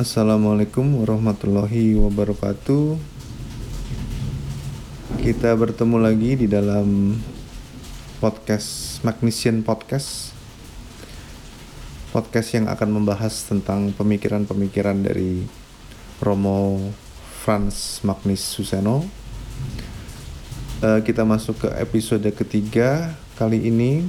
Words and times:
Assalamualaikum 0.00 1.04
warahmatullahi 1.04 1.92
wabarakatuh. 1.92 2.96
Kita 5.20 5.52
bertemu 5.52 6.00
lagi 6.00 6.40
di 6.40 6.48
dalam 6.48 7.20
podcast 8.16 9.04
Magnesian 9.04 9.60
Podcast. 9.60 10.32
Podcast 12.16 12.48
yang 12.56 12.72
akan 12.72 12.96
membahas 12.96 13.44
tentang 13.44 13.92
pemikiran-pemikiran 13.92 15.04
dari 15.04 15.44
Romo 16.24 16.80
Franz 17.44 18.00
Magnus 18.00 18.40
Suseno. 18.40 19.04
Uh, 20.80 21.04
kita 21.04 21.28
masuk 21.28 21.68
ke 21.68 21.68
episode 21.76 22.24
ketiga 22.32 23.20
kali 23.36 23.68
ini. 23.68 24.08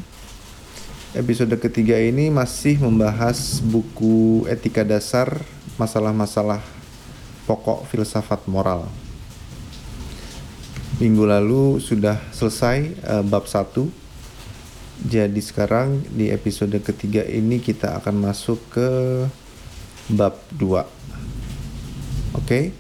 Episode 1.12 1.60
ketiga 1.60 2.00
ini 2.00 2.32
masih 2.32 2.80
membahas 2.80 3.60
buku 3.60 4.48
Etika 4.48 4.88
Dasar 4.88 5.44
masalah-masalah 5.82 6.62
pokok 7.50 7.90
filsafat 7.90 8.46
moral. 8.46 8.86
Minggu 11.02 11.26
lalu 11.26 11.82
sudah 11.82 12.22
selesai 12.30 12.94
uh, 13.02 13.26
bab 13.26 13.50
1. 13.50 13.66
Jadi 15.02 15.42
sekarang 15.42 16.06
di 16.14 16.30
episode 16.30 16.78
ketiga 16.78 17.26
ini 17.26 17.58
kita 17.58 17.98
akan 17.98 18.30
masuk 18.30 18.62
ke 18.70 18.90
bab 20.14 20.38
2. 20.54 20.86
Oke. 22.38 22.78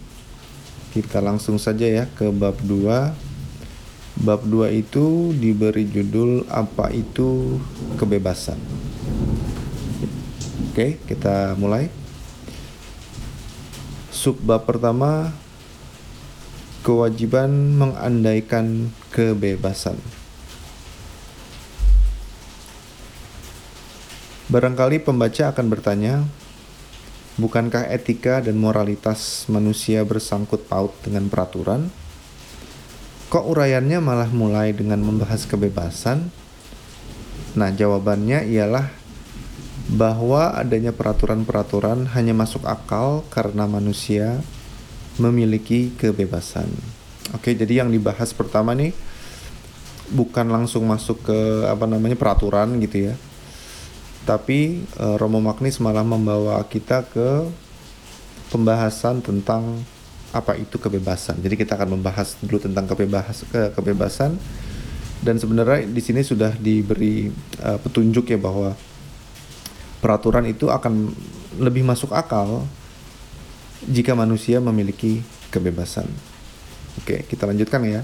Kita 0.94 1.23
langsung 1.23 1.58
saja 1.58 1.90
ya 1.90 2.06
ke 2.06 2.30
bab 2.30 2.62
2. 2.62 4.22
Bab 4.22 4.45
2 4.45 4.70
itu 4.78 5.34
diberi 5.34 5.90
judul 5.90 6.45
apa 6.54 6.94
itu 6.94 7.58
kebebasan. 7.98 8.62
Oke, 10.70 11.02
kita 11.09 11.58
mulai. 11.58 12.01
Subbab 14.22 14.69
pertama 14.69 15.33
kewajiban 16.86 17.50
mengandaikan 17.73 18.94
kebebasan. 19.09 19.97
Barangkali 24.45 25.02
pembaca 25.02 25.50
akan 25.50 25.66
bertanya, 25.73 26.22
bukankah 27.41 27.89
etika 27.89 28.45
dan 28.45 28.61
moralitas 28.61 29.50
manusia 29.50 30.05
bersangkut 30.05 30.69
paut 30.69 30.94
dengan 31.02 31.25
peraturan? 31.25 31.89
Kok 33.33 33.58
uraiannya 33.58 33.97
malah 34.06 34.30
mulai 34.30 34.69
dengan 34.69 35.02
membahas 35.02 35.50
kebebasan? 35.50 36.30
Nah, 37.58 37.73
jawabannya 37.73 38.45
ialah 38.53 39.00
bahwa 39.90 40.54
adanya 40.54 40.94
peraturan-peraturan 40.94 42.12
hanya 42.14 42.34
masuk 42.38 42.68
akal 42.70 43.26
karena 43.34 43.66
manusia 43.66 44.44
memiliki 45.18 45.92
kebebasan. 45.98 46.70
Oke, 47.34 47.56
jadi 47.56 47.84
yang 47.84 47.90
dibahas 47.90 48.36
pertama 48.36 48.76
nih 48.76 48.92
bukan 50.12 50.52
langsung 50.52 50.84
masuk 50.86 51.24
ke 51.24 51.40
apa 51.66 51.88
namanya 51.88 52.20
peraturan 52.20 52.78
gitu 52.84 53.12
ya. 53.12 53.16
Tapi 54.28 54.86
e, 54.86 55.06
Romo 55.18 55.42
Magnis 55.42 55.82
malah 55.82 56.06
membawa 56.06 56.62
kita 56.68 57.08
ke 57.08 57.48
pembahasan 58.54 59.24
tentang 59.24 59.82
apa 60.32 60.56
itu 60.56 60.80
kebebasan. 60.80 61.40
Jadi 61.44 61.56
kita 61.59 61.76
akan 61.76 62.00
membahas 62.00 62.40
dulu 62.40 62.59
tentang 62.64 62.88
kebebas 62.88 63.44
ke, 63.52 63.72
kebebasan 63.76 64.36
dan 65.22 65.36
sebenarnya 65.38 65.86
di 65.86 66.02
sini 66.02 66.24
sudah 66.24 66.56
diberi 66.58 67.30
uh, 67.62 67.78
petunjuk 67.78 68.32
ya 68.32 68.40
bahwa 68.40 68.74
peraturan 70.02 70.49
itu 70.49 70.67
akan 70.67 71.13
lebih 71.61 71.85
masuk 71.85 72.11
akal 72.11 72.66
jika 73.85 74.17
manusia 74.17 74.57
memiliki 74.57 75.21
kebebasan. 75.53 76.09
Oke, 77.02 77.23
kita 77.30 77.45
lanjutkan 77.45 77.85
ya. 77.85 78.01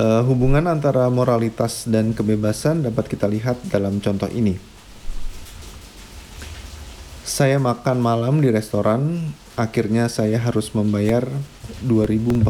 Uh, 0.00 0.24
hubungan 0.24 0.64
antara 0.66 1.06
moralitas 1.12 1.84
dan 1.86 2.16
kebebasan 2.16 2.82
dapat 2.84 3.06
kita 3.06 3.30
lihat 3.30 3.60
dalam 3.70 4.02
contoh 4.02 4.28
ini. 4.32 4.58
Saya 7.20 7.62
makan 7.62 8.02
malam 8.02 8.42
di 8.42 8.50
restoran, 8.50 9.30
akhirnya 9.54 10.10
saya 10.10 10.40
harus 10.40 10.72
membayar 10.74 11.28
2.450 11.84 12.42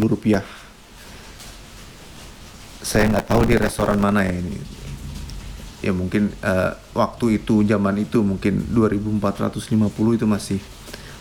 rupiah. 0.00 0.46
Saya 2.80 3.10
nggak 3.10 3.26
tahu 3.26 3.42
di 3.44 3.58
restoran 3.58 4.00
mana 4.00 4.24
ya 4.24 4.32
ini 4.38 4.87
ya 5.78 5.94
mungkin 5.94 6.34
uh, 6.42 6.74
waktu 6.94 7.42
itu 7.42 7.62
zaman 7.62 8.02
itu 8.02 8.22
mungkin 8.26 8.66
2450 8.74 10.18
itu 10.18 10.26
masih 10.26 10.60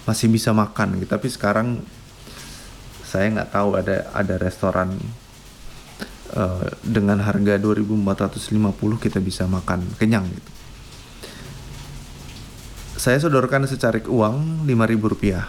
masih 0.10 0.28
bisa 0.32 0.56
makan 0.56 0.98
gitu. 1.02 1.10
Tapi 1.14 1.28
sekarang 1.30 1.84
saya 3.06 3.32
nggak 3.32 3.52
tahu 3.54 3.70
ada 3.78 4.10
ada 4.12 4.36
restoran 4.42 4.98
uh, 6.34 6.68
dengan 6.82 7.22
harga 7.22 7.56
2450 7.62 9.04
kita 9.04 9.20
bisa 9.22 9.46
makan 9.46 9.86
kenyang 10.02 10.26
gitu. 10.28 10.52
Saya 12.98 13.22
sodorkan 13.22 13.70
secarik 13.70 14.10
uang 14.10 14.66
5000 14.66 15.12
rupiah. 15.14 15.46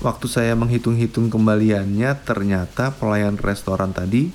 Waktu 0.00 0.26
saya 0.26 0.52
menghitung-hitung 0.56 1.28
kembaliannya 1.28 2.16
ternyata 2.24 2.90
pelayan 2.96 3.36
restoran 3.36 3.92
tadi 3.92 4.32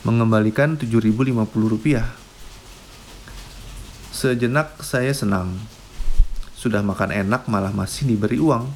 mengembalikan 0.00 0.80
7.050 0.80 1.44
rupiah. 1.68 2.08
Sejenak 4.10 4.80
saya 4.80 5.12
senang. 5.12 5.60
Sudah 6.56 6.80
makan 6.80 7.12
enak 7.12 7.48
malah 7.48 7.72
masih 7.72 8.08
diberi 8.08 8.40
uang. 8.40 8.68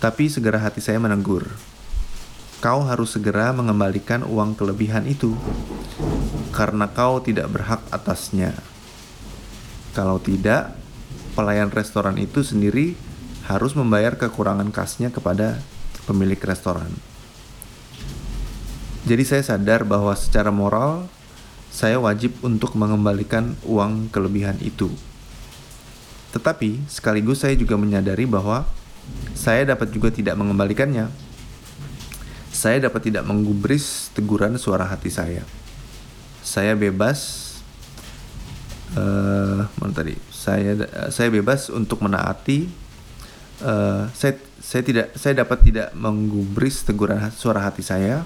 Tapi 0.00 0.28
segera 0.28 0.60
hati 0.60 0.84
saya 0.84 1.00
menegur. 1.00 1.48
Kau 2.58 2.82
harus 2.84 3.14
segera 3.14 3.54
mengembalikan 3.54 4.26
uang 4.26 4.58
kelebihan 4.58 5.06
itu 5.06 5.32
karena 6.50 6.90
kau 6.90 7.22
tidak 7.22 7.46
berhak 7.54 7.78
atasnya. 7.94 8.50
Kalau 9.94 10.18
tidak, 10.18 10.74
pelayan 11.38 11.70
restoran 11.70 12.18
itu 12.18 12.42
sendiri 12.42 12.98
harus 13.46 13.78
membayar 13.78 14.18
kekurangan 14.18 14.74
kasnya 14.74 15.14
kepada 15.14 15.62
pemilik 16.04 16.38
restoran. 16.42 16.90
Jadi 19.08 19.24
saya 19.24 19.40
sadar 19.40 19.88
bahwa 19.88 20.12
secara 20.12 20.52
moral 20.52 21.08
saya 21.72 21.96
wajib 21.96 22.36
untuk 22.44 22.76
mengembalikan 22.76 23.56
uang 23.64 24.12
kelebihan 24.12 24.60
itu. 24.60 24.92
Tetapi 26.36 26.84
sekaligus 26.92 27.40
saya 27.40 27.56
juga 27.56 27.80
menyadari 27.80 28.28
bahwa 28.28 28.68
saya 29.32 29.64
dapat 29.64 29.88
juga 29.96 30.12
tidak 30.12 30.36
mengembalikannya. 30.36 31.08
Saya 32.52 32.84
dapat 32.84 33.08
tidak 33.08 33.24
menggubris 33.24 34.12
teguran 34.12 34.60
suara 34.60 34.84
hati 34.84 35.08
saya. 35.08 35.40
Saya 36.44 36.76
bebas 36.76 37.48
uh, 38.92 39.64
mana 39.80 39.92
tadi? 39.96 40.20
Saya 40.28 40.76
saya 41.08 41.32
bebas 41.32 41.72
untuk 41.72 42.04
menaati 42.04 42.68
uh, 43.64 44.04
saya 44.12 44.36
saya 44.60 44.82
tidak 44.84 45.16
saya 45.16 45.40
dapat 45.40 45.64
tidak 45.64 45.88
menggubris 45.96 46.84
teguran 46.84 47.32
suara 47.32 47.64
hati 47.64 47.80
saya 47.80 48.20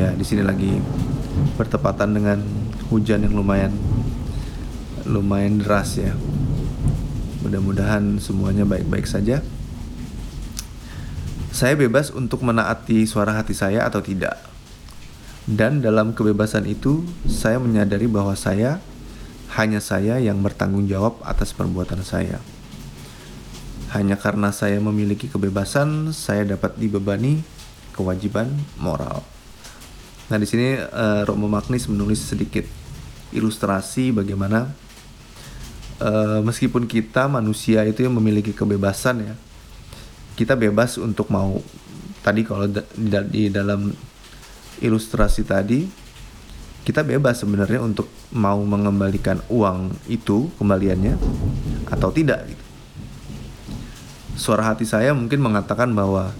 ya 0.00 0.08
di 0.16 0.24
sini 0.24 0.40
lagi 0.40 0.80
bertepatan 1.60 2.16
dengan 2.16 2.40
hujan 2.88 3.20
yang 3.20 3.36
lumayan 3.36 3.72
lumayan 5.04 5.60
deras 5.60 6.00
ya. 6.00 6.16
Mudah-mudahan 7.44 8.20
semuanya 8.20 8.64
baik-baik 8.64 9.04
saja. 9.04 9.44
Saya 11.50 11.76
bebas 11.76 12.08
untuk 12.14 12.40
menaati 12.40 13.04
suara 13.04 13.36
hati 13.36 13.52
saya 13.52 13.84
atau 13.84 14.00
tidak. 14.00 14.40
Dan 15.50 15.82
dalam 15.82 16.14
kebebasan 16.14 16.68
itu 16.68 17.02
saya 17.26 17.58
menyadari 17.58 18.06
bahwa 18.06 18.36
saya 18.38 18.78
hanya 19.58 19.82
saya 19.82 20.22
yang 20.22 20.40
bertanggung 20.40 20.86
jawab 20.86 21.18
atas 21.26 21.50
perbuatan 21.56 22.06
saya. 22.06 22.38
Hanya 23.90 24.14
karena 24.14 24.54
saya 24.54 24.78
memiliki 24.78 25.26
kebebasan 25.26 26.14
saya 26.14 26.46
dapat 26.46 26.78
dibebani 26.78 27.42
kewajiban 27.98 28.46
moral 28.78 29.26
Nah, 30.30 30.38
di 30.38 30.46
sini 30.46 30.78
uh, 30.78 31.26
Romo 31.26 31.50
Magnis 31.50 31.90
menulis 31.90 32.22
sedikit 32.22 32.62
ilustrasi 33.34 34.14
bagaimana 34.14 34.70
uh, 35.98 36.38
meskipun 36.46 36.86
kita 36.86 37.26
manusia 37.26 37.82
itu 37.82 38.06
yang 38.06 38.14
memiliki 38.14 38.54
kebebasan 38.54 39.26
ya. 39.26 39.34
Kita 40.38 40.54
bebas 40.54 41.02
untuk 41.02 41.34
mau 41.34 41.58
tadi 42.22 42.46
kalau 42.46 42.70
di, 42.70 42.78
di 43.26 43.42
dalam 43.50 43.90
ilustrasi 44.78 45.42
tadi 45.42 45.82
kita 46.86 47.02
bebas 47.02 47.42
sebenarnya 47.42 47.82
untuk 47.82 48.06
mau 48.30 48.62
mengembalikan 48.62 49.42
uang 49.50 49.98
itu 50.06 50.46
kembaliannya 50.62 51.18
atau 51.90 52.14
tidak 52.14 52.46
gitu. 52.46 52.64
Suara 54.38 54.70
hati 54.70 54.86
saya 54.86 55.10
mungkin 55.10 55.42
mengatakan 55.42 55.90
bahwa 55.90 56.30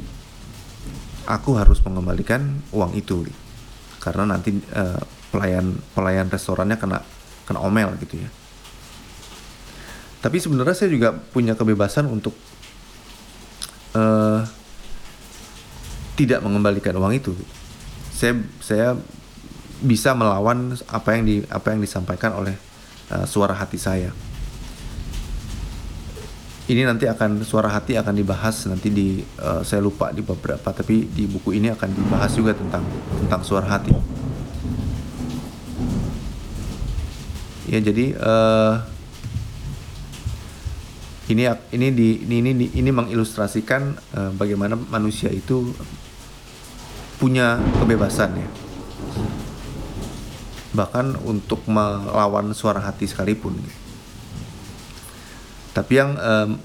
aku 1.27 1.59
harus 1.59 1.83
mengembalikan 1.83 2.63
uang 2.71 2.95
itu 2.95 3.27
gitu 3.27 3.50
karena 4.01 4.25
nanti 4.25 4.57
uh, 4.73 4.99
pelayan 5.31 5.77
pelayan 5.95 6.27
restorannya 6.33 6.81
kena 6.81 7.05
kena 7.45 7.61
omel 7.61 7.95
gitu 8.01 8.19
ya. 8.19 8.31
Tapi 10.21 10.37
sebenarnya 10.37 10.77
saya 10.77 10.91
juga 10.93 11.17
punya 11.17 11.57
kebebasan 11.57 12.09
untuk 12.09 12.37
uh, 13.97 14.45
tidak 16.17 16.41
mengembalikan 16.45 16.97
uang 16.97 17.17
itu. 17.17 17.33
Saya 18.13 18.37
saya 18.61 18.89
bisa 19.81 20.13
melawan 20.13 20.77
apa 20.93 21.09
yang 21.17 21.25
di 21.25 21.37
apa 21.49 21.73
yang 21.73 21.81
disampaikan 21.81 22.37
oleh 22.37 22.53
uh, 23.09 23.25
suara 23.25 23.57
hati 23.57 23.81
saya 23.81 24.13
ini 26.71 26.87
nanti 26.87 27.11
akan 27.11 27.43
suara 27.43 27.67
hati 27.67 27.99
akan 27.99 28.15
dibahas 28.15 28.71
nanti 28.71 28.95
di 28.95 29.19
uh, 29.43 29.67
saya 29.67 29.83
lupa 29.83 30.15
di 30.15 30.23
beberapa 30.23 30.71
tapi 30.71 31.11
di 31.11 31.27
buku 31.27 31.59
ini 31.59 31.75
akan 31.75 31.91
dibahas 31.91 32.31
juga 32.39 32.55
tentang 32.55 32.87
tentang 33.19 33.43
suara 33.43 33.67
hati 33.67 33.91
ya 37.67 37.83
jadi 37.83 38.15
uh, 38.15 38.75
ini 41.27 41.51
ini 41.75 41.87
di 41.91 42.09
ini 42.23 42.39
ini 42.55 42.67
ini 42.79 42.91
mengilustrasikan 42.95 43.99
uh, 44.15 44.31
bagaimana 44.39 44.79
manusia 44.79 45.27
itu 45.31 45.75
punya 47.19 47.59
kebebasan 47.83 48.31
ya 48.39 48.51
bahkan 50.71 51.19
untuk 51.27 51.67
melawan 51.67 52.55
suara 52.55 52.79
hati 52.79 53.11
sekalipun. 53.11 53.59
Tapi 55.71 55.93
yang 55.97 56.19
um, 56.19 56.59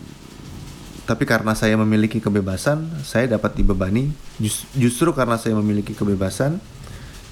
tapi 1.05 1.23
karena 1.29 1.53
saya 1.53 1.77
memiliki 1.77 2.17
kebebasan, 2.17 3.05
saya 3.05 3.37
dapat 3.37 3.53
dibebani. 3.53 4.09
Just, 4.41 4.65
justru 4.73 5.13
karena 5.13 5.37
saya 5.37 5.53
memiliki 5.53 5.93
kebebasan, 5.93 6.57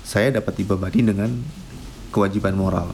saya 0.06 0.30
dapat 0.30 0.62
dibebani 0.62 1.02
dengan 1.02 1.30
kewajiban 2.14 2.54
moral. 2.54 2.94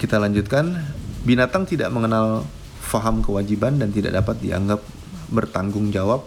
Kita 0.00 0.16
lanjutkan. 0.16 1.00
Binatang 1.22 1.70
tidak 1.70 1.94
mengenal 1.94 2.42
faham 2.82 3.22
kewajiban 3.22 3.78
dan 3.78 3.94
tidak 3.94 4.18
dapat 4.18 4.42
dianggap 4.42 4.82
bertanggung 5.30 5.94
jawab 5.94 6.26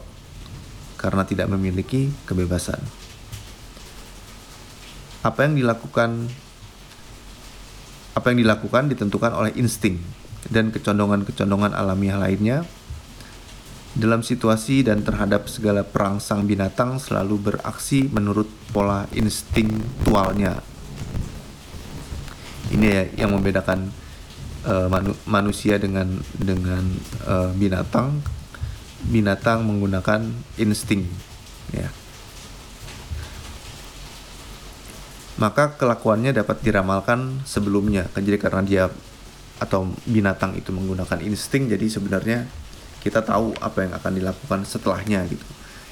karena 0.95 1.27
tidak 1.27 1.51
memiliki 1.51 2.07
kebebasan 2.23 2.79
apa 5.25 5.49
yang 5.49 5.57
dilakukan 5.57 6.29
apa 8.13 8.25
yang 8.29 8.45
dilakukan 8.45 8.93
ditentukan 8.93 9.33
oleh 9.33 9.51
insting 9.57 9.97
dan 10.49 10.69
kecondongan-kecondongan 10.69 11.73
alamiah 11.73 12.17
lainnya 12.21 12.65
dalam 13.95 14.19
situasi 14.19 14.83
dan 14.83 15.01
terhadap 15.07 15.47
segala 15.47 15.87
perangsang 15.87 16.43
binatang 16.43 16.99
selalu 16.99 17.39
beraksi 17.51 18.11
menurut 18.11 18.51
pola 18.75 19.07
instingtualnya. 19.15 20.59
Ini 22.75 22.85
ya 22.85 23.03
yang 23.23 23.31
membedakan 23.39 23.93
uh, 24.67 24.91
manu 24.91 25.15
manusia 25.23 25.79
dengan 25.79 26.19
dengan 26.35 26.83
uh, 27.23 27.55
binatang. 27.55 28.19
Binatang 29.05 29.61
menggunakan 29.69 30.33
insting, 30.57 31.05
ya. 31.69 31.93
maka 35.35 35.75
kelakuannya 35.75 36.31
dapat 36.31 36.63
diramalkan 36.63 37.43
sebelumnya. 37.43 38.07
Kan 38.15 38.23
jadi 38.23 38.39
karena 38.39 38.61
dia 38.63 38.83
atau 39.61 39.87
binatang 40.03 40.55
itu 40.59 40.75
menggunakan 40.75 41.19
insting, 41.23 41.71
jadi 41.71 41.85
sebenarnya 41.87 42.49
kita 42.99 43.21
tahu 43.21 43.53
apa 43.61 43.85
yang 43.85 43.93
akan 43.95 44.11
dilakukan 44.17 44.59
setelahnya 44.65 45.23
gitu. 45.29 45.45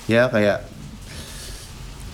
Ya 0.10 0.28
kayak 0.28 0.68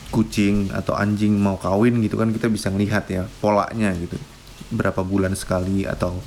kucing 0.09 0.73
atau 0.73 0.97
anjing 0.97 1.37
mau 1.37 1.57
kawin 1.57 2.01
gitu 2.01 2.17
kan 2.17 2.33
kita 2.33 2.49
bisa 2.49 2.69
melihat 2.69 3.05
ya 3.09 3.25
polanya 3.39 3.95
gitu. 3.95 4.19
Berapa 4.69 5.01
bulan 5.01 5.33
sekali 5.33 5.85
atau 5.87 6.19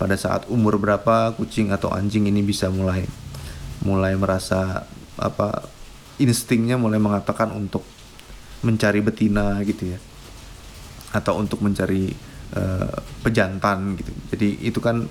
pada 0.00 0.16
saat 0.16 0.46
umur 0.48 0.80
berapa 0.80 1.36
kucing 1.36 1.74
atau 1.74 1.92
anjing 1.92 2.24
ini 2.24 2.40
bisa 2.40 2.72
mulai 2.72 3.04
mulai 3.84 4.16
merasa 4.16 4.88
apa 5.20 5.68
instingnya 6.20 6.76
mulai 6.76 6.96
mengatakan 6.96 7.52
untuk 7.52 7.84
mencari 8.60 9.00
betina 9.00 9.60
gitu 9.64 9.96
ya 9.96 9.98
atau 11.16 11.40
untuk 11.40 11.64
mencari 11.64 12.12
uh, 12.56 12.94
pejantan 13.22 13.98
gitu. 13.98 14.12
Jadi 14.34 14.48
itu 14.64 14.78
kan 14.82 15.06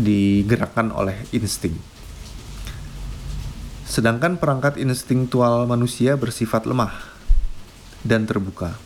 digerakkan 0.00 0.90
oleh 0.94 1.16
insting. 1.34 1.76
Sedangkan 3.84 4.38
perangkat 4.38 4.78
instingtual 4.78 5.66
manusia 5.66 6.14
bersifat 6.14 6.64
lemah 6.64 6.94
dan 8.06 8.24
terbuka. 8.24 8.78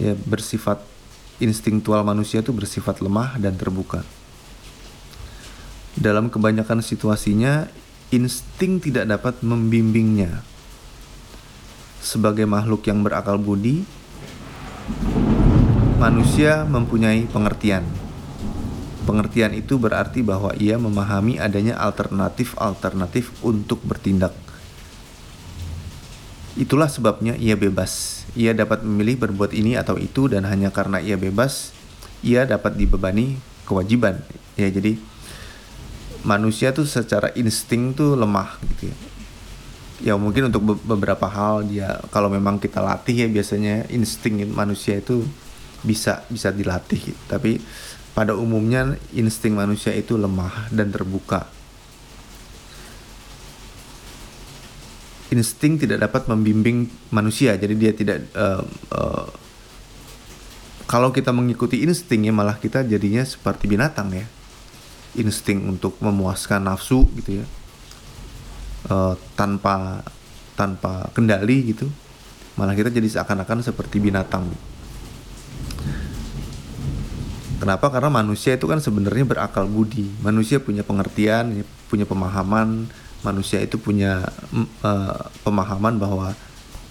Ya, 0.00 0.16
bersifat 0.16 0.80
instingtual 1.42 2.00
manusia 2.06 2.40
itu 2.40 2.54
bersifat 2.54 3.04
lemah 3.04 3.36
dan 3.36 3.58
terbuka. 3.58 4.06
Dalam 5.98 6.30
kebanyakan 6.30 6.80
situasinya, 6.80 7.68
insting 8.14 8.78
tidak 8.78 9.10
dapat 9.10 9.42
membimbingnya 9.42 10.46
sebagai 12.00 12.48
makhluk 12.48 12.88
yang 12.88 13.04
berakal 13.04 13.36
budi, 13.36 13.84
manusia 16.00 16.64
mempunyai 16.64 17.28
pengertian. 17.28 17.84
Pengertian 19.04 19.52
itu 19.52 19.76
berarti 19.76 20.24
bahwa 20.24 20.56
ia 20.56 20.80
memahami 20.80 21.36
adanya 21.36 21.76
alternatif-alternatif 21.76 23.28
untuk 23.44 23.84
bertindak. 23.84 24.32
Itulah 26.56 26.88
sebabnya 26.88 27.36
ia 27.36 27.52
bebas. 27.52 28.24
Ia 28.32 28.56
dapat 28.56 28.80
memilih 28.80 29.28
berbuat 29.28 29.52
ini 29.52 29.76
atau 29.76 30.00
itu 30.00 30.24
dan 30.24 30.48
hanya 30.48 30.72
karena 30.72 31.04
ia 31.04 31.20
bebas, 31.20 31.76
ia 32.24 32.48
dapat 32.48 32.80
dibebani 32.80 33.36
kewajiban. 33.68 34.24
Ya, 34.56 34.72
jadi 34.72 34.96
manusia 36.24 36.72
tuh 36.72 36.88
secara 36.88 37.28
insting 37.36 37.92
tuh 37.92 38.16
lemah 38.16 38.56
gitu 38.72 38.88
ya 38.88 38.96
ya 40.00 40.14
mungkin 40.16 40.48
untuk 40.48 40.80
beberapa 40.80 41.28
hal 41.28 41.68
dia 41.68 42.00
kalau 42.08 42.32
memang 42.32 42.56
kita 42.56 42.80
latih 42.80 43.24
ya 43.24 43.28
biasanya 43.28 43.84
insting 43.92 44.48
manusia 44.48 44.96
itu 44.96 45.28
bisa 45.84 46.24
bisa 46.28 46.52
dilatih. 46.52 47.14
Tapi 47.28 47.60
pada 48.12 48.36
umumnya 48.36 48.98
insting 49.14 49.56
manusia 49.56 49.94
itu 49.94 50.18
lemah 50.18 50.68
dan 50.74 50.90
terbuka. 50.90 51.46
Insting 55.30 55.78
tidak 55.78 56.10
dapat 56.10 56.26
membimbing 56.26 56.90
manusia 57.14 57.54
jadi 57.54 57.74
dia 57.78 57.92
tidak 57.94 58.18
uh, 58.34 58.66
uh, 58.90 59.30
kalau 60.90 61.14
kita 61.14 61.30
mengikuti 61.30 61.86
insting 61.86 62.26
ya 62.26 62.34
malah 62.34 62.58
kita 62.58 62.82
jadinya 62.82 63.22
seperti 63.22 63.70
binatang 63.70 64.10
ya. 64.10 64.26
Insting 65.14 65.70
untuk 65.70 65.94
memuaskan 66.02 66.66
nafsu 66.66 67.06
gitu 67.14 67.42
ya. 67.42 67.46
Uh, 68.90 69.14
tanpa 69.38 70.02
tanpa 70.58 71.06
kendali 71.14 71.70
gitu. 71.70 71.86
Malah 72.58 72.74
kita 72.74 72.90
jadi 72.90 73.06
seakan-akan 73.06 73.62
seperti 73.62 74.02
binatang 74.02 74.50
kenapa 77.60 77.92
karena 77.92 78.08
manusia 78.08 78.56
itu 78.56 78.64
kan 78.64 78.80
sebenarnya 78.80 79.28
berakal 79.28 79.68
budi 79.68 80.08
manusia 80.24 80.58
punya 80.58 80.80
pengertian 80.80 81.62
punya 81.92 82.08
pemahaman 82.08 82.88
manusia 83.20 83.60
itu 83.60 83.76
punya 83.76 84.24
uh, 84.80 85.20
pemahaman 85.44 86.00
bahwa 86.00 86.32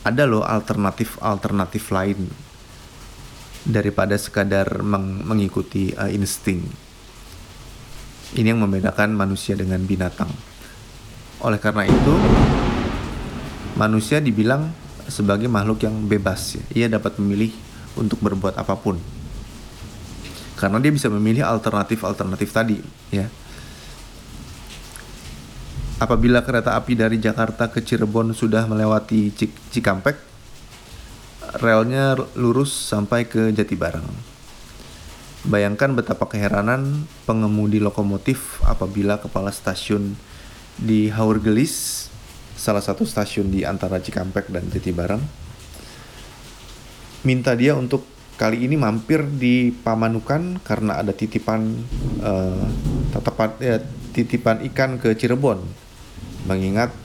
ada 0.06 0.24
loh 0.30 0.46
alternatif 0.46 1.18
alternatif 1.20 1.90
lain 1.90 2.30
daripada 3.66 4.16
sekadar 4.16 4.86
meng 4.86 5.26
mengikuti 5.26 5.92
uh, 5.98 6.08
insting 6.08 6.64
ini 8.38 8.46
yang 8.46 8.62
membedakan 8.62 9.18
manusia 9.18 9.58
dengan 9.58 9.82
binatang 9.84 10.30
oleh 11.40 11.56
karena 11.56 11.88
itu, 11.88 12.14
manusia 13.80 14.20
dibilang 14.20 14.68
sebagai 15.08 15.48
makhluk 15.48 15.88
yang 15.88 15.96
bebas. 16.04 16.60
Ya. 16.60 16.64
Ia 16.84 16.88
dapat 17.00 17.16
memilih 17.16 17.56
untuk 17.96 18.20
berbuat 18.20 18.60
apa 18.60 18.76
pun. 18.76 19.00
Karena 20.60 20.76
dia 20.84 20.92
bisa 20.92 21.08
memilih 21.08 21.48
alternatif-alternatif 21.48 22.50
tadi, 22.52 22.84
ya. 23.16 23.32
Apabila 26.04 26.44
kereta 26.44 26.76
api 26.76 27.00
dari 27.00 27.16
Jakarta 27.20 27.72
ke 27.72 27.80
Cirebon 27.80 28.36
sudah 28.36 28.68
melewati 28.68 29.32
Cik 29.32 29.72
Cikampek, 29.72 30.20
relnya 31.64 32.20
lurus 32.36 32.72
sampai 32.72 33.24
ke 33.28 33.56
Jatibarang. 33.56 34.04
Bayangkan 35.48 35.96
betapa 35.96 36.28
keheranan 36.28 37.08
pengemudi 37.24 37.80
lokomotif 37.80 38.60
apabila 38.68 39.24
kepala 39.24 39.56
stasiun 39.56 40.20
di 40.76 41.08
Haurgelis, 41.08 42.08
salah 42.60 42.84
satu 42.84 43.08
stasiun 43.08 43.48
di 43.48 43.64
antara 43.64 44.04
Cikampek 44.04 44.52
dan 44.52 44.68
Jatibarang. 44.68 45.24
Minta 47.24 47.56
dia 47.56 47.76
untuk 47.76 48.19
kali 48.40 48.64
ini 48.64 48.80
mampir 48.80 49.28
di 49.28 49.76
Pamanukan 49.76 50.64
karena 50.64 51.04
ada 51.04 51.12
titipan 51.12 51.76
uh, 52.24 52.64
tatapan 53.12 53.52
ya, 53.60 53.84
titipan 54.16 54.64
ikan 54.72 54.96
ke 54.96 55.12
Cirebon. 55.12 55.60
Mengingat 56.48 56.96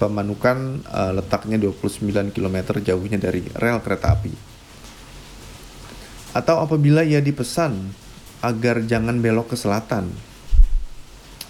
Pamanukan 0.00 0.80
uh, 0.88 1.12
letaknya 1.20 1.60
29 1.60 2.32
km 2.32 2.56
jauhnya 2.80 3.20
dari 3.20 3.44
rel 3.60 3.80
kereta 3.84 4.16
api. 4.16 4.32
Atau 6.32 6.64
apabila 6.64 7.04
ia 7.04 7.20
dipesan 7.20 7.92
agar 8.40 8.84
jangan 8.88 9.20
belok 9.20 9.52
ke 9.52 9.56
selatan. 9.56 10.12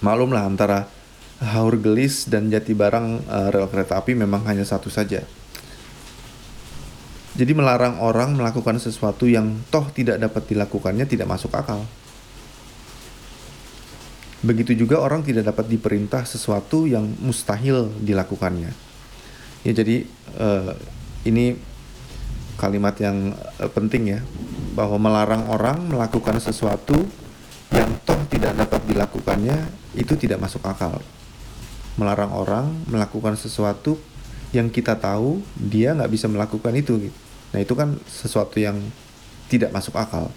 Malumlah 0.03 0.43
antara 0.43 0.87
Haurgelis 1.39 2.27
dan 2.27 2.51
Jatibarang 2.51 3.23
uh, 3.31 3.47
rel 3.47 3.67
kereta 3.71 3.99
api 3.99 4.11
memang 4.11 4.43
hanya 4.43 4.67
satu 4.67 4.91
saja. 4.91 5.23
Jadi 7.37 7.53
melarang 7.53 8.01
orang 8.01 8.33
melakukan 8.33 8.81
sesuatu 8.81 9.29
yang 9.29 9.61
toh 9.69 9.85
tidak 9.93 10.17
dapat 10.17 10.49
dilakukannya 10.49 11.05
tidak 11.05 11.29
masuk 11.29 11.53
akal. 11.53 11.85
Begitu 14.41 14.73
juga 14.73 14.97
orang 14.97 15.21
tidak 15.21 15.53
dapat 15.53 15.69
diperintah 15.69 16.25
sesuatu 16.25 16.89
yang 16.89 17.05
mustahil 17.21 17.93
dilakukannya. 18.01 18.73
Ya 19.61 19.71
jadi 19.73 20.09
uh, 20.41 20.73
ini 21.29 21.61
kalimat 22.57 22.97
yang 22.97 23.37
uh, 23.61 23.69
penting 23.69 24.17
ya 24.17 24.19
bahwa 24.73 24.97
melarang 24.97 25.45
orang 25.45 25.93
melakukan 25.93 26.41
sesuatu 26.41 27.05
yang 27.69 28.01
toh 28.01 28.17
tidak 28.33 28.57
dapat 28.57 28.81
dilakukannya 28.89 29.57
itu 29.93 30.17
tidak 30.17 30.41
masuk 30.41 30.65
akal. 30.65 31.05
Melarang 32.01 32.33
orang 32.33 32.65
melakukan 32.89 33.37
sesuatu 33.37 34.01
yang 34.57 34.73
kita 34.73 34.97
tahu 34.97 35.45
dia 35.53 35.93
nggak 35.93 36.09
bisa 36.09 36.25
melakukan 36.25 36.73
itu 36.73 36.97
gitu. 36.97 37.26
Nah 37.55 37.59
itu 37.63 37.73
kan 37.73 37.95
sesuatu 38.07 38.59
yang 38.59 38.79
tidak 39.47 39.71
masuk 39.71 39.95
akal. 39.95 40.27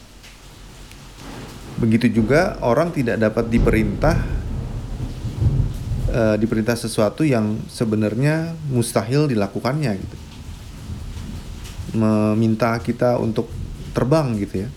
Begitu 1.80 2.12
juga 2.12 2.60
orang 2.60 2.92
tidak 2.92 3.18
dapat 3.18 3.48
diperintah 3.48 4.16
uh, 6.10 6.36
diperintah 6.36 6.76
sesuatu 6.76 7.22
yang 7.24 7.58
sebenarnya 7.70 8.54
mustahil 8.68 9.30
dilakukannya 9.30 9.92
gitu. 9.96 10.16
Meminta 11.98 12.78
kita 12.78 13.18
untuk 13.18 13.50
terbang 13.90 14.38
gitu 14.38 14.66
ya. 14.66 14.68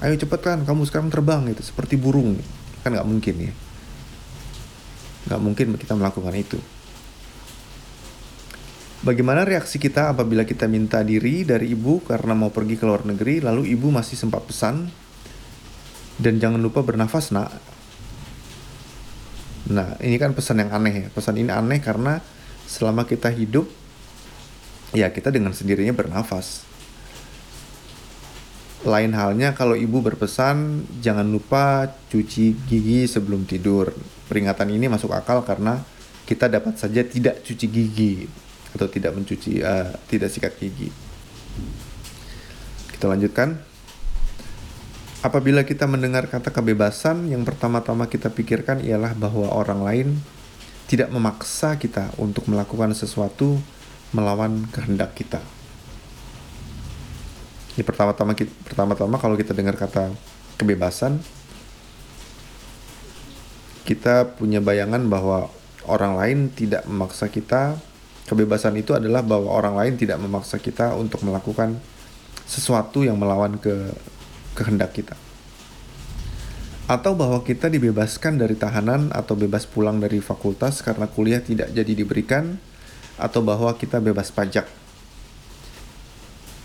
Ayo 0.00 0.16
cepet 0.16 0.40
kan, 0.40 0.58
kamu 0.64 0.88
sekarang 0.88 1.12
terbang 1.12 1.44
gitu, 1.52 1.60
seperti 1.60 2.00
burung. 2.00 2.40
Kan 2.80 2.96
nggak 2.96 3.04
mungkin 3.04 3.34
ya. 3.36 3.52
Nggak 5.28 5.40
mungkin 5.44 5.66
kita 5.76 5.92
melakukan 5.92 6.32
itu. 6.32 6.56
Bagaimana 9.00 9.48
reaksi 9.48 9.80
kita 9.80 10.12
apabila 10.12 10.44
kita 10.44 10.68
minta 10.68 11.00
diri 11.00 11.40
dari 11.40 11.72
ibu 11.72 12.04
karena 12.04 12.36
mau 12.36 12.52
pergi 12.52 12.76
ke 12.76 12.84
luar 12.84 13.08
negeri, 13.08 13.40
lalu 13.40 13.72
ibu 13.72 13.88
masih 13.88 14.12
sempat 14.12 14.44
pesan, 14.44 14.92
dan 16.20 16.36
jangan 16.36 16.60
lupa 16.60 16.84
bernafas 16.84 17.32
nak. 17.32 17.48
Nah, 19.72 19.96
ini 20.04 20.20
kan 20.20 20.36
pesan 20.36 20.60
yang 20.60 20.76
aneh 20.76 20.94
ya. 21.00 21.06
Pesan 21.08 21.40
ini 21.40 21.48
aneh 21.48 21.80
karena 21.80 22.20
selama 22.68 23.08
kita 23.08 23.32
hidup, 23.32 23.72
ya 24.92 25.08
kita 25.08 25.32
dengan 25.32 25.56
sendirinya 25.56 25.96
bernafas. 25.96 26.68
Lain 28.84 29.16
halnya 29.16 29.56
kalau 29.56 29.80
ibu 29.80 30.04
berpesan, 30.04 30.84
jangan 31.00 31.24
lupa 31.24 31.88
cuci 32.12 32.52
gigi 32.68 33.08
sebelum 33.08 33.48
tidur. 33.48 33.96
Peringatan 34.28 34.68
ini 34.76 34.92
masuk 34.92 35.16
akal 35.16 35.40
karena 35.40 35.80
kita 36.28 36.52
dapat 36.52 36.76
saja 36.76 37.00
tidak 37.00 37.40
cuci 37.48 37.64
gigi 37.64 38.14
atau 38.74 38.86
tidak 38.86 39.16
mencuci 39.16 39.62
uh, 39.62 39.94
tidak 40.06 40.30
sikat 40.30 40.54
gigi. 40.58 40.90
Kita 42.94 43.10
lanjutkan. 43.10 43.56
Apabila 45.20 45.68
kita 45.68 45.84
mendengar 45.84 46.32
kata 46.32 46.48
kebebasan, 46.48 47.28
yang 47.28 47.44
pertama-tama 47.44 48.08
kita 48.08 48.32
pikirkan 48.32 48.80
ialah 48.80 49.12
bahwa 49.12 49.52
orang 49.52 49.84
lain 49.84 50.08
tidak 50.88 51.12
memaksa 51.12 51.76
kita 51.76 52.08
untuk 52.16 52.48
melakukan 52.48 52.96
sesuatu 52.96 53.60
melawan 54.16 54.64
kehendak 54.72 55.12
kita. 55.12 55.44
Ya 57.76 57.84
pertama-tama 57.84 58.32
pertama-tama 58.64 59.16
kalau 59.20 59.36
kita 59.36 59.52
dengar 59.52 59.76
kata 59.76 60.10
kebebasan, 60.56 61.20
kita 63.84 64.36
punya 64.40 64.58
bayangan 64.64 65.04
bahwa 65.06 65.52
orang 65.86 66.16
lain 66.16 66.38
tidak 66.52 66.84
memaksa 66.88 67.30
kita 67.30 67.78
Kebebasan 68.30 68.78
itu 68.78 68.94
adalah 68.94 69.26
bahwa 69.26 69.50
orang 69.50 69.74
lain 69.74 69.98
tidak 69.98 70.22
memaksa 70.22 70.62
kita 70.62 70.94
untuk 70.94 71.26
melakukan 71.26 71.74
sesuatu 72.46 73.02
yang 73.02 73.18
melawan 73.18 73.58
ke 73.58 73.90
kehendak 74.54 74.94
kita. 74.94 75.18
Atau 76.86 77.18
bahwa 77.18 77.42
kita 77.42 77.66
dibebaskan 77.66 78.38
dari 78.38 78.54
tahanan 78.54 79.10
atau 79.10 79.34
bebas 79.34 79.66
pulang 79.66 79.98
dari 79.98 80.22
fakultas 80.22 80.78
karena 80.78 81.10
kuliah 81.10 81.42
tidak 81.42 81.74
jadi 81.74 81.90
diberikan 81.90 82.54
atau 83.18 83.42
bahwa 83.42 83.74
kita 83.74 83.98
bebas 83.98 84.30
pajak. 84.30 84.70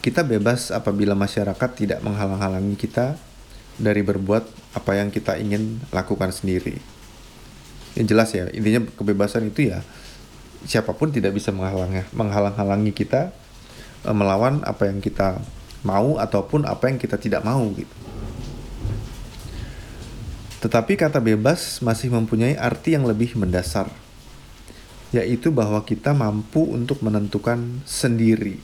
Kita 0.06 0.22
bebas 0.22 0.70
apabila 0.70 1.18
masyarakat 1.18 1.70
tidak 1.74 1.98
menghalang-halangi 2.06 2.78
kita 2.78 3.18
dari 3.82 4.06
berbuat 4.06 4.78
apa 4.78 5.02
yang 5.02 5.10
kita 5.10 5.42
ingin 5.42 5.82
lakukan 5.90 6.30
sendiri. 6.30 6.78
Yang 7.98 8.06
jelas 8.06 8.30
ya, 8.38 8.46
intinya 8.54 8.86
kebebasan 8.86 9.50
itu 9.50 9.74
ya 9.74 9.82
siapa 10.66 10.92
pun 10.98 11.14
tidak 11.14 11.38
bisa 11.38 11.54
menghalang 11.54 12.04
menghalang-halangi 12.12 12.92
kita 12.92 13.30
e, 14.02 14.10
melawan 14.12 14.66
apa 14.66 14.90
yang 14.90 15.00
kita 15.00 15.40
mau 15.86 16.18
ataupun 16.18 16.66
apa 16.66 16.90
yang 16.90 16.98
kita 16.98 17.22
tidak 17.22 17.46
mau 17.46 17.62
gitu. 17.78 17.96
Tetapi 20.66 20.98
kata 20.98 21.22
bebas 21.22 21.78
masih 21.86 22.10
mempunyai 22.10 22.58
arti 22.58 22.98
yang 22.98 23.06
lebih 23.06 23.38
mendasar, 23.38 23.86
yaitu 25.14 25.54
bahwa 25.54 25.78
kita 25.86 26.18
mampu 26.18 26.66
untuk 26.66 27.06
menentukan 27.06 27.86
sendiri, 27.86 28.58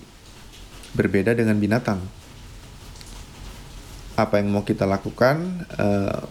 berbeda 0.98 1.38
dengan 1.38 1.62
binatang. 1.62 2.02
Apa 4.18 4.42
yang 4.42 4.50
mau 4.50 4.66
kita 4.66 4.90
lakukan, 4.90 5.62
uh, 5.78 6.26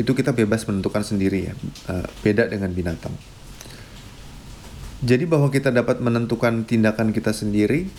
itu 0.00 0.16
kita 0.16 0.32
bebas 0.32 0.64
menentukan 0.64 1.04
sendiri 1.04 1.52
ya, 1.52 1.54
uh, 1.92 2.08
beda 2.24 2.48
dengan 2.48 2.72
binatang. 2.72 3.12
Jadi 5.02 5.26
bahwa 5.26 5.50
kita 5.50 5.74
dapat 5.74 5.98
menentukan 5.98 6.62
tindakan 6.62 7.10
kita 7.10 7.34
sendiri 7.34 7.90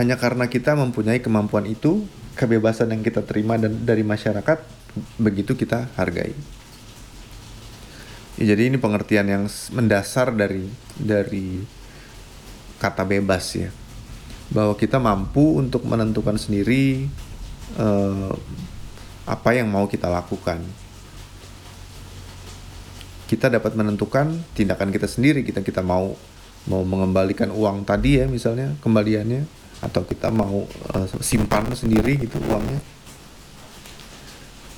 hanya 0.00 0.16
karena 0.16 0.48
kita 0.48 0.72
mempunyai 0.72 1.20
kemampuan 1.20 1.68
itu, 1.68 2.08
kebebasan 2.32 2.96
yang 2.96 3.04
kita 3.04 3.20
terima 3.20 3.60
dan 3.60 3.84
dari 3.84 4.00
masyarakat 4.00 4.64
begitu 5.20 5.52
kita 5.52 5.92
hargai. 6.00 6.32
Ya, 8.40 8.56
jadi 8.56 8.72
ini 8.72 8.80
pengertian 8.80 9.28
yang 9.28 9.44
mendasar 9.76 10.32
dari 10.32 10.64
dari 10.96 11.60
kata 12.80 13.04
bebas 13.04 13.44
ya, 13.52 13.68
bahwa 14.48 14.72
kita 14.80 14.96
mampu 14.96 15.60
untuk 15.60 15.84
menentukan 15.84 16.40
sendiri 16.40 17.04
uh, 17.76 18.32
apa 19.28 19.50
yang 19.52 19.68
mau 19.68 19.84
kita 19.84 20.08
lakukan 20.08 20.64
kita 23.30 23.46
dapat 23.46 23.78
menentukan 23.78 24.34
tindakan 24.58 24.90
kita 24.90 25.06
sendiri. 25.06 25.46
Kita 25.46 25.62
kita 25.62 25.86
mau 25.86 26.18
mau 26.66 26.82
mengembalikan 26.82 27.54
uang 27.54 27.86
tadi 27.86 28.18
ya 28.18 28.26
misalnya 28.26 28.74
kembaliannya 28.82 29.46
atau 29.80 30.02
kita 30.02 30.34
mau 30.34 30.66
uh, 30.66 31.06
simpan 31.22 31.70
sendiri 31.70 32.26
gitu 32.26 32.42
uangnya. 32.42 32.82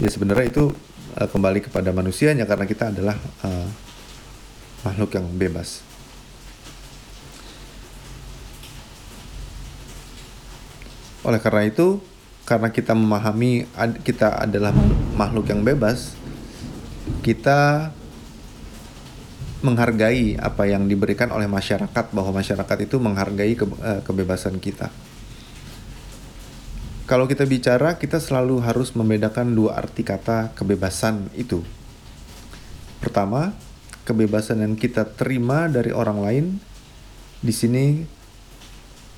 Ya 0.05 0.13
sebenarnya 0.13 0.53
itu 0.53 0.69
uh, 1.17 1.29
kembali 1.33 1.65
kepada 1.65 1.97
manusianya 1.97 2.45
karena 2.45 2.69
kita 2.69 2.93
adalah 2.93 3.17
uh, 3.41 3.69
makhluk 4.85 5.17
yang 5.17 5.27
bebas. 5.33 5.81
Oleh 11.25 11.41
karena 11.41 11.73
itu 11.73 12.05
karena 12.45 12.69
kita 12.69 12.93
memahami 12.93 13.65
kita 14.05 14.45
adalah 14.45 14.77
makhluk 15.17 15.49
yang 15.49 15.63
bebas 15.63 16.19
kita 17.23 17.95
menghargai 19.63 20.37
apa 20.37 20.67
yang 20.67 20.91
diberikan 20.91 21.31
oleh 21.31 21.47
masyarakat 21.47 22.11
bahwa 22.11 22.43
masyarakat 22.43 22.79
itu 22.83 22.99
menghargai 22.99 23.55
ke, 23.55 23.65
uh, 23.65 24.03
kebebasan 24.03 24.59
kita. 24.59 24.91
Kalau 27.07 27.27
kita 27.31 27.47
bicara, 27.47 27.99
kita 27.99 28.19
selalu 28.19 28.63
harus 28.63 28.95
membedakan 28.95 29.55
dua 29.55 29.79
arti 29.79 30.03
kata 30.07 30.55
kebebasan 30.55 31.31
itu. 31.35 31.63
Pertama, 33.03 33.55
kebebasan 34.03 34.63
yang 34.63 34.75
kita 34.79 35.07
terima 35.07 35.67
dari 35.67 35.91
orang 35.91 36.19
lain 36.23 36.45
di 37.43 37.51
sini 37.55 38.07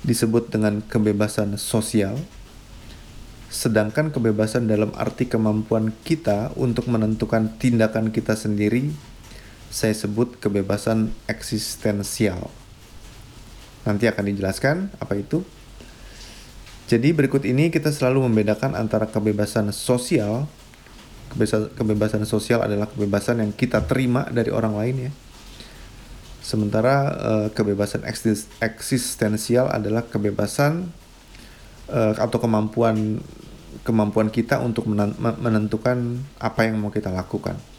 disebut 0.05 0.53
dengan 0.53 0.81
kebebasan 0.85 1.57
sosial. 1.57 2.17
Sedangkan 3.49 4.11
kebebasan 4.11 4.67
dalam 4.67 4.91
arti 4.97 5.29
kemampuan 5.29 5.93
kita 6.03 6.51
untuk 6.59 6.91
menentukan 6.91 7.55
tindakan 7.55 8.11
kita 8.11 8.35
sendiri 8.35 8.91
saya 9.75 9.91
sebut 9.91 10.39
kebebasan 10.39 11.11
eksistensial. 11.27 12.47
Nanti 13.83 14.07
akan 14.07 14.23
dijelaskan 14.31 14.95
apa 15.03 15.19
itu. 15.19 15.43
Jadi 16.87 17.11
berikut 17.11 17.43
ini 17.43 17.67
kita 17.67 17.91
selalu 17.91 18.23
membedakan 18.31 18.71
antara 18.79 19.11
kebebasan 19.11 19.75
sosial. 19.75 20.47
Kebebasan, 21.27 21.75
kebebasan 21.75 22.23
sosial 22.23 22.63
adalah 22.63 22.87
kebebasan 22.87 23.43
yang 23.43 23.51
kita 23.51 23.83
terima 23.83 24.23
dari 24.31 24.47
orang 24.47 24.79
lain 24.79 24.95
ya. 25.09 25.11
Sementara 26.39 26.95
uh, 27.11 27.47
kebebasan 27.51 28.07
eksis 28.07 28.47
eksistensial 28.63 29.67
adalah 29.67 30.07
kebebasan 30.07 30.87
uh, 31.91 32.15
atau 32.15 32.39
kemampuan 32.39 33.19
kemampuan 33.83 34.31
kita 34.31 34.63
untuk 34.63 34.87
menentukan 35.19 36.23
apa 36.39 36.63
yang 36.63 36.79
mau 36.79 36.95
kita 36.95 37.11
lakukan. 37.11 37.74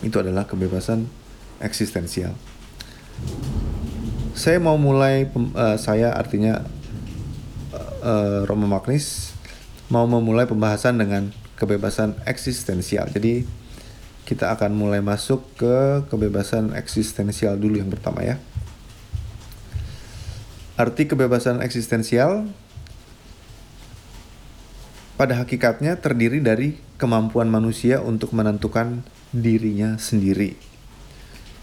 Itu 0.00 0.20
adalah 0.20 0.48
kebebasan 0.48 1.04
eksistensial. 1.60 2.32
Saya 4.32 4.56
mau 4.56 4.80
mulai 4.80 5.28
uh, 5.34 5.76
saya 5.76 6.16
artinya 6.16 6.64
uh, 8.00 8.48
Romo 8.48 8.64
Magnis 8.64 9.36
mau 9.92 10.06
memulai 10.08 10.48
pembahasan 10.48 10.96
dengan 10.96 11.34
kebebasan 11.60 12.16
eksistensial. 12.24 13.12
Jadi 13.12 13.44
kita 14.24 14.54
akan 14.54 14.72
mulai 14.72 15.02
masuk 15.02 15.42
ke 15.58 16.06
kebebasan 16.08 16.72
eksistensial 16.72 17.58
dulu 17.58 17.82
yang 17.82 17.90
pertama 17.90 18.24
ya. 18.24 18.38
Arti 20.80 21.04
kebebasan 21.04 21.60
eksistensial 21.60 22.48
pada 25.20 25.36
hakikatnya 25.36 26.00
terdiri 26.00 26.40
dari 26.40 26.80
kemampuan 26.96 27.52
manusia 27.52 28.00
untuk 28.00 28.32
menentukan 28.32 29.04
dirinya 29.30 29.96
sendiri. 29.96 30.58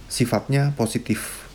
Sifatnya 0.08 0.76
positif. 0.76 1.46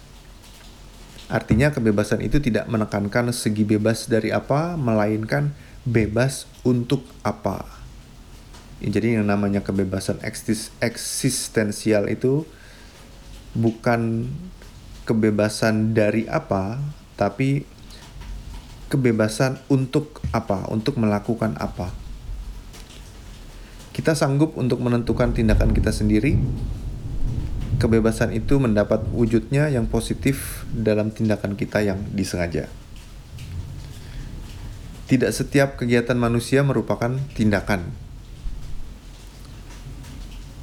Artinya 1.33 1.73
kebebasan 1.73 2.21
itu 2.21 2.40
tidak 2.45 2.69
menekankan 2.69 3.33
segi 3.33 3.64
bebas 3.64 4.04
dari 4.09 4.28
apa, 4.28 4.76
melainkan 4.76 5.57
bebas 5.88 6.45
untuk 6.62 7.02
apa 7.25 7.83
jadi 8.83 9.23
yang 9.23 9.31
namanya 9.31 9.62
kebebasan 9.62 10.19
eksis 10.26 10.75
eksistensial 10.83 12.11
itu 12.11 12.42
bukan 13.54 14.26
kebebasan 15.07 15.95
dari 15.95 16.26
apa, 16.26 16.83
tapi 17.14 17.62
kebebasan 18.90 19.62
untuk 19.71 20.19
apa, 20.35 20.66
untuk 20.66 20.99
melakukan 20.99 21.54
apa. 21.62 21.95
Kita 23.92 24.16
sanggup 24.16 24.56
untuk 24.56 24.80
menentukan 24.80 25.37
tindakan 25.37 25.76
kita 25.76 25.92
sendiri. 25.92 26.40
Kebebasan 27.76 28.32
itu 28.32 28.56
mendapat 28.56 29.04
wujudnya 29.12 29.68
yang 29.68 29.84
positif 29.84 30.64
dalam 30.72 31.12
tindakan 31.12 31.61
kita 31.61 31.84
yang 31.84 32.00
disengaja. 32.16 32.72
Tidak 35.12 35.28
setiap 35.28 35.76
kegiatan 35.76 36.16
manusia 36.16 36.64
merupakan 36.64 37.12
tindakan, 37.37 37.92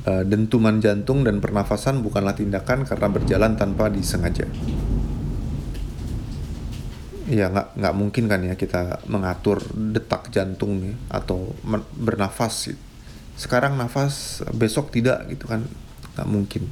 uh, 0.10 0.24
dentuman 0.26 0.82
jantung 0.82 1.22
dan 1.22 1.38
pernafasan 1.38 2.02
bukanlah 2.02 2.34
tindakan 2.34 2.82
karena 2.82 3.08
berjalan 3.14 3.54
tanpa 3.54 3.94
disengaja. 3.94 4.50
Ya 7.30 7.46
nggak 7.54 7.78
nggak 7.78 7.94
mungkin 7.94 8.26
kan 8.26 8.42
ya 8.42 8.58
kita 8.58 9.06
mengatur 9.06 9.62
detak 9.70 10.34
jantung 10.34 10.82
nih 10.82 10.98
atau 11.14 11.54
bernafas. 11.94 12.89
Sekarang 13.40 13.80
nafas, 13.80 14.44
besok 14.52 14.92
tidak 14.92 15.24
gitu 15.32 15.48
kan 15.48 15.64
nggak 16.20 16.28
mungkin. 16.28 16.68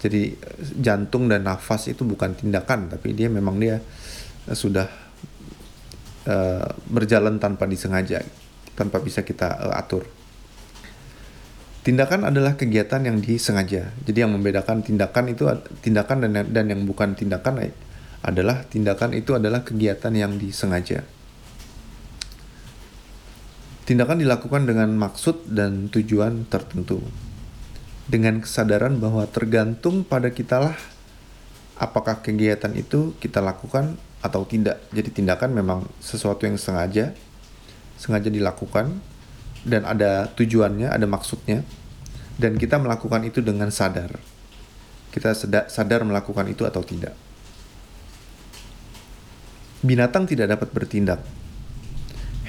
Jadi 0.00 0.32
jantung 0.80 1.28
dan 1.28 1.44
nafas 1.44 1.92
itu 1.92 2.08
bukan 2.08 2.32
tindakan 2.32 2.88
tapi 2.88 3.12
dia 3.12 3.28
memang 3.28 3.60
dia 3.60 3.84
sudah 4.48 4.88
uh, 6.24 6.68
berjalan 6.88 7.36
tanpa 7.36 7.68
disengaja, 7.68 8.24
tanpa 8.72 9.04
bisa 9.04 9.20
kita 9.20 9.60
uh, 9.60 9.76
atur. 9.76 10.08
Tindakan 11.84 12.32
adalah 12.32 12.56
kegiatan 12.56 13.04
yang 13.04 13.20
disengaja. 13.20 13.92
Jadi 14.04 14.18
yang 14.24 14.32
membedakan 14.32 14.80
tindakan 14.80 15.32
itu 15.32 15.44
tindakan 15.84 16.24
dan 16.24 16.48
dan 16.48 16.64
yang 16.68 16.84
bukan 16.88 17.12
tindakan 17.12 17.60
eh, 17.60 17.72
adalah 18.24 18.64
tindakan 18.68 19.16
itu 19.16 19.36
adalah 19.36 19.64
kegiatan 19.64 20.12
yang 20.16 20.36
disengaja. 20.40 21.04
Tindakan 23.90 24.22
dilakukan 24.22 24.70
dengan 24.70 24.86
maksud 24.94 25.50
dan 25.50 25.90
tujuan 25.90 26.46
tertentu. 26.46 27.02
Dengan 28.06 28.38
kesadaran 28.38 29.02
bahwa 29.02 29.26
tergantung 29.26 30.06
pada 30.06 30.30
kitalah 30.30 30.78
apakah 31.74 32.22
kegiatan 32.22 32.70
itu 32.78 33.18
kita 33.18 33.42
lakukan 33.42 33.98
atau 34.22 34.46
tidak. 34.46 34.78
Jadi 34.94 35.10
tindakan 35.10 35.58
memang 35.58 35.90
sesuatu 35.98 36.46
yang 36.46 36.54
sengaja 36.54 37.18
sengaja 37.98 38.30
dilakukan 38.30 39.02
dan 39.66 39.82
ada 39.82 40.30
tujuannya, 40.38 40.86
ada 40.86 41.10
maksudnya, 41.10 41.66
dan 42.38 42.62
kita 42.62 42.78
melakukan 42.78 43.26
itu 43.26 43.42
dengan 43.42 43.74
sadar. 43.74 44.22
Kita 45.10 45.34
sadar 45.66 46.06
melakukan 46.06 46.46
itu 46.46 46.62
atau 46.62 46.86
tidak. 46.86 47.18
Binatang 49.82 50.30
tidak 50.30 50.54
dapat 50.54 50.70
bertindak. 50.70 51.39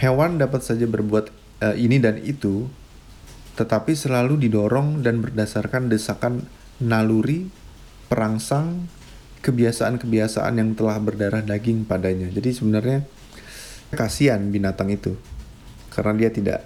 Hewan 0.01 0.41
dapat 0.41 0.65
saja 0.65 0.89
berbuat 0.89 1.29
uh, 1.61 1.77
ini 1.77 2.01
dan 2.01 2.17
itu, 2.25 2.65
tetapi 3.53 3.93
selalu 3.93 4.41
didorong 4.49 5.05
dan 5.05 5.21
berdasarkan 5.21 5.93
desakan 5.93 6.49
naluri, 6.81 7.53
perangsang, 8.09 8.89
kebiasaan-kebiasaan 9.45 10.57
yang 10.57 10.73
telah 10.73 10.97
berdarah 10.97 11.45
daging 11.45 11.85
padanya. 11.85 12.33
Jadi 12.33 12.49
sebenarnya 12.49 13.05
kasihan 13.93 14.41
binatang 14.49 14.89
itu 14.89 15.13
karena 15.93 16.17
dia 16.17 16.31
tidak 16.33 16.59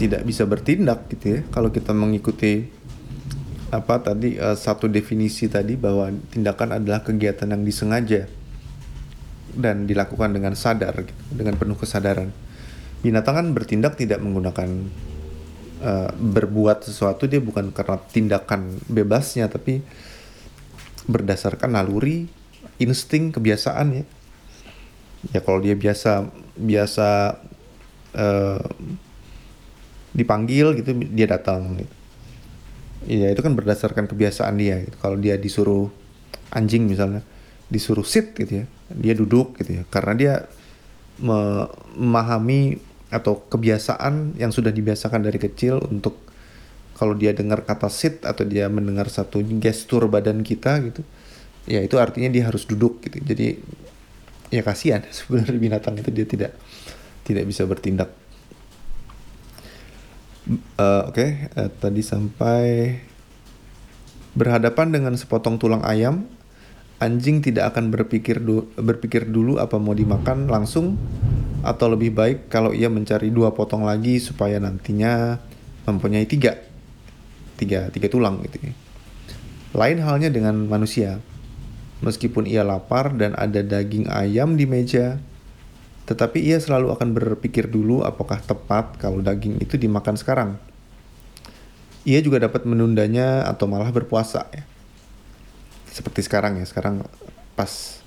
tidak 0.00 0.22
bisa 0.24 0.46
bertindak 0.48 1.10
gitu 1.12 1.38
ya 1.38 1.40
kalau 1.52 1.68
kita 1.68 1.92
mengikuti 1.92 2.70
apa 3.68 4.00
tadi 4.00 4.40
uh, 4.40 4.56
satu 4.56 4.88
definisi 4.88 5.44
tadi 5.50 5.76
bahwa 5.76 6.08
tindakan 6.32 6.80
adalah 6.80 7.04
kegiatan 7.04 7.52
yang 7.52 7.66
disengaja 7.66 8.24
dan 9.54 9.88
dilakukan 9.88 10.34
dengan 10.34 10.52
sadar 10.52 11.04
dengan 11.32 11.54
penuh 11.56 11.78
kesadaran 11.78 12.28
binatang 13.00 13.34
kan 13.38 13.46
bertindak 13.54 13.94
tidak 13.94 14.18
menggunakan 14.18 14.68
uh, 15.82 16.10
berbuat 16.12 16.82
sesuatu 16.82 17.30
dia 17.30 17.38
bukan 17.38 17.70
karena 17.70 17.96
tindakan 18.10 18.82
bebasnya 18.90 19.46
tapi 19.46 19.80
berdasarkan 21.08 21.78
naluri 21.78 22.26
insting 22.82 23.30
kebiasaan 23.30 24.02
ya 24.02 24.04
ya 25.34 25.40
kalau 25.42 25.62
dia 25.62 25.74
biasa 25.74 26.30
biasa 26.58 27.38
uh, 28.14 28.62
dipanggil 30.14 30.74
gitu 30.78 30.94
dia 31.14 31.26
datang 31.30 31.78
gitu. 31.78 31.94
Iya 33.06 33.30
itu 33.30 33.40
kan 33.46 33.54
berdasarkan 33.54 34.10
kebiasaan 34.10 34.58
dia. 34.58 34.82
Gitu. 34.82 34.96
Kalau 34.98 35.14
dia 35.14 35.38
disuruh 35.38 35.86
anjing 36.50 36.90
misalnya 36.90 37.22
disuruh 37.68 38.04
sit 38.04 38.32
gitu 38.36 38.64
ya, 38.64 38.66
dia 38.92 39.14
duduk 39.14 39.56
gitu 39.60 39.80
ya, 39.80 39.82
karena 39.92 40.12
dia 40.16 40.34
memahami 41.18 42.80
atau 43.08 43.40
kebiasaan 43.48 44.36
yang 44.36 44.52
sudah 44.52 44.70
dibiasakan 44.70 45.24
dari 45.24 45.40
kecil 45.40 45.80
untuk 45.88 46.16
kalau 46.94 47.14
dia 47.14 47.30
dengar 47.32 47.62
kata 47.62 47.88
sit 47.88 48.26
atau 48.26 48.42
dia 48.42 48.66
mendengar 48.66 49.06
satu 49.08 49.40
gestur 49.62 50.10
badan 50.10 50.42
kita 50.42 50.82
gitu, 50.82 51.02
ya 51.68 51.80
itu 51.84 51.96
artinya 51.96 52.28
dia 52.32 52.48
harus 52.48 52.66
duduk 52.66 53.04
gitu. 53.06 53.22
Jadi 53.22 53.46
ya 54.48 54.62
kasihan 54.64 55.04
sebenarnya 55.16 55.58
binatang 55.58 55.94
itu 56.00 56.10
dia 56.12 56.26
tidak 56.26 56.52
tidak 57.24 57.44
bisa 57.44 57.68
bertindak 57.68 58.08
uh, 60.80 61.12
oke 61.12 61.14
okay. 61.14 61.52
uh, 61.54 61.68
eh, 61.68 61.70
tadi 61.76 62.00
sampai 62.00 62.64
berhadapan 64.32 64.88
dengan 64.94 65.12
sepotong 65.18 65.60
tulang 65.60 65.84
ayam 65.84 66.24
anjing 66.98 67.42
tidak 67.42 67.74
akan 67.74 67.94
berpikir 67.94 68.42
du 68.42 68.66
berpikir 68.74 69.26
dulu 69.26 69.62
apa 69.62 69.78
mau 69.78 69.94
dimakan 69.94 70.50
langsung 70.50 70.98
atau 71.62 71.90
lebih 71.90 72.14
baik 72.14 72.38
kalau 72.50 72.74
ia 72.74 72.90
mencari 72.90 73.30
dua 73.30 73.54
potong 73.54 73.86
lagi 73.86 74.18
supaya 74.22 74.58
nantinya 74.58 75.38
mempunyai 75.86 76.26
tiga 76.26 76.58
tiga 77.58 77.90
tiga 77.90 78.06
tulang 78.06 78.42
gitu 78.46 78.70
ya. 78.70 78.74
lain 79.74 79.98
halnya 80.02 80.30
dengan 80.30 80.54
manusia 80.66 81.22
meskipun 82.02 82.46
ia 82.46 82.62
lapar 82.62 83.14
dan 83.14 83.34
ada 83.34 83.62
daging 83.62 84.06
ayam 84.10 84.54
di 84.54 84.66
meja 84.66 85.18
tetapi 86.08 86.40
ia 86.40 86.56
selalu 86.56 86.96
akan 86.96 87.12
berpikir 87.12 87.68
dulu 87.68 88.00
apakah 88.00 88.40
tepat 88.40 88.96
kalau 88.96 89.20
daging 89.20 89.60
itu 89.60 89.76
dimakan 89.76 90.16
sekarang. 90.16 90.50
Ia 92.08 92.24
juga 92.24 92.40
dapat 92.40 92.64
menundanya 92.64 93.44
atau 93.44 93.68
malah 93.68 93.92
berpuasa 93.92 94.48
ya. 94.48 94.64
Seperti 95.92 96.24
sekarang 96.24 96.60
ya, 96.60 96.66
sekarang 96.68 97.04
pas 97.58 98.02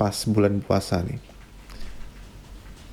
pas 0.00 0.16
bulan 0.28 0.58
puasa 0.64 1.02
nih. 1.04 1.20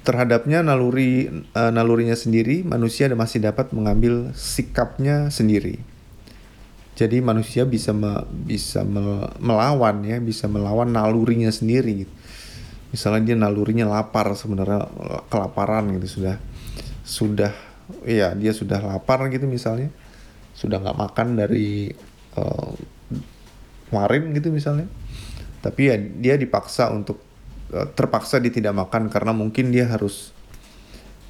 Terhadapnya 0.03 0.65
naluri 0.65 1.29
uh, 1.53 1.71
nalurinya 1.71 2.17
sendiri, 2.17 2.65
manusia 2.65 3.11
masih 3.13 3.43
dapat 3.43 3.75
mengambil 3.75 4.33
sikapnya 4.33 5.29
sendiri. 5.29 5.81
Jadi 6.99 7.23
manusia 7.23 7.63
bisa 7.63 7.95
me, 7.95 8.27
bisa 8.27 8.83
melawan 9.39 10.03
ya, 10.03 10.19
bisa 10.19 10.51
melawan 10.51 10.91
nalurinya 10.91 11.47
sendiri 11.47 12.03
gitu 12.03 12.13
misalnya 12.89 13.33
dia 13.33 13.37
nalurinya 13.37 13.85
lapar 13.85 14.33
sebenarnya 14.33 14.89
kelaparan 15.29 15.93
gitu 15.97 16.19
sudah 16.19 16.35
sudah 17.05 17.53
ya 18.05 18.33
dia 18.33 18.53
sudah 18.53 18.81
lapar 18.81 19.29
gitu 19.29 19.45
misalnya 19.45 19.93
sudah 20.57 20.81
nggak 20.81 20.97
makan 20.97 21.27
dari 21.37 21.93
uh, 22.37 22.73
warin 23.89 24.33
gitu 24.33 24.49
misalnya. 24.53 24.87
Tapi 25.59 25.81
ya 25.91 25.95
dia 25.99 26.35
dipaksa 26.39 26.89
untuk 26.89 27.19
uh, 27.75 27.87
terpaksa 27.91 28.39
tidak 28.39 28.71
makan 28.73 29.11
karena 29.11 29.35
mungkin 29.35 29.69
dia 29.73 29.89
harus 29.89 30.31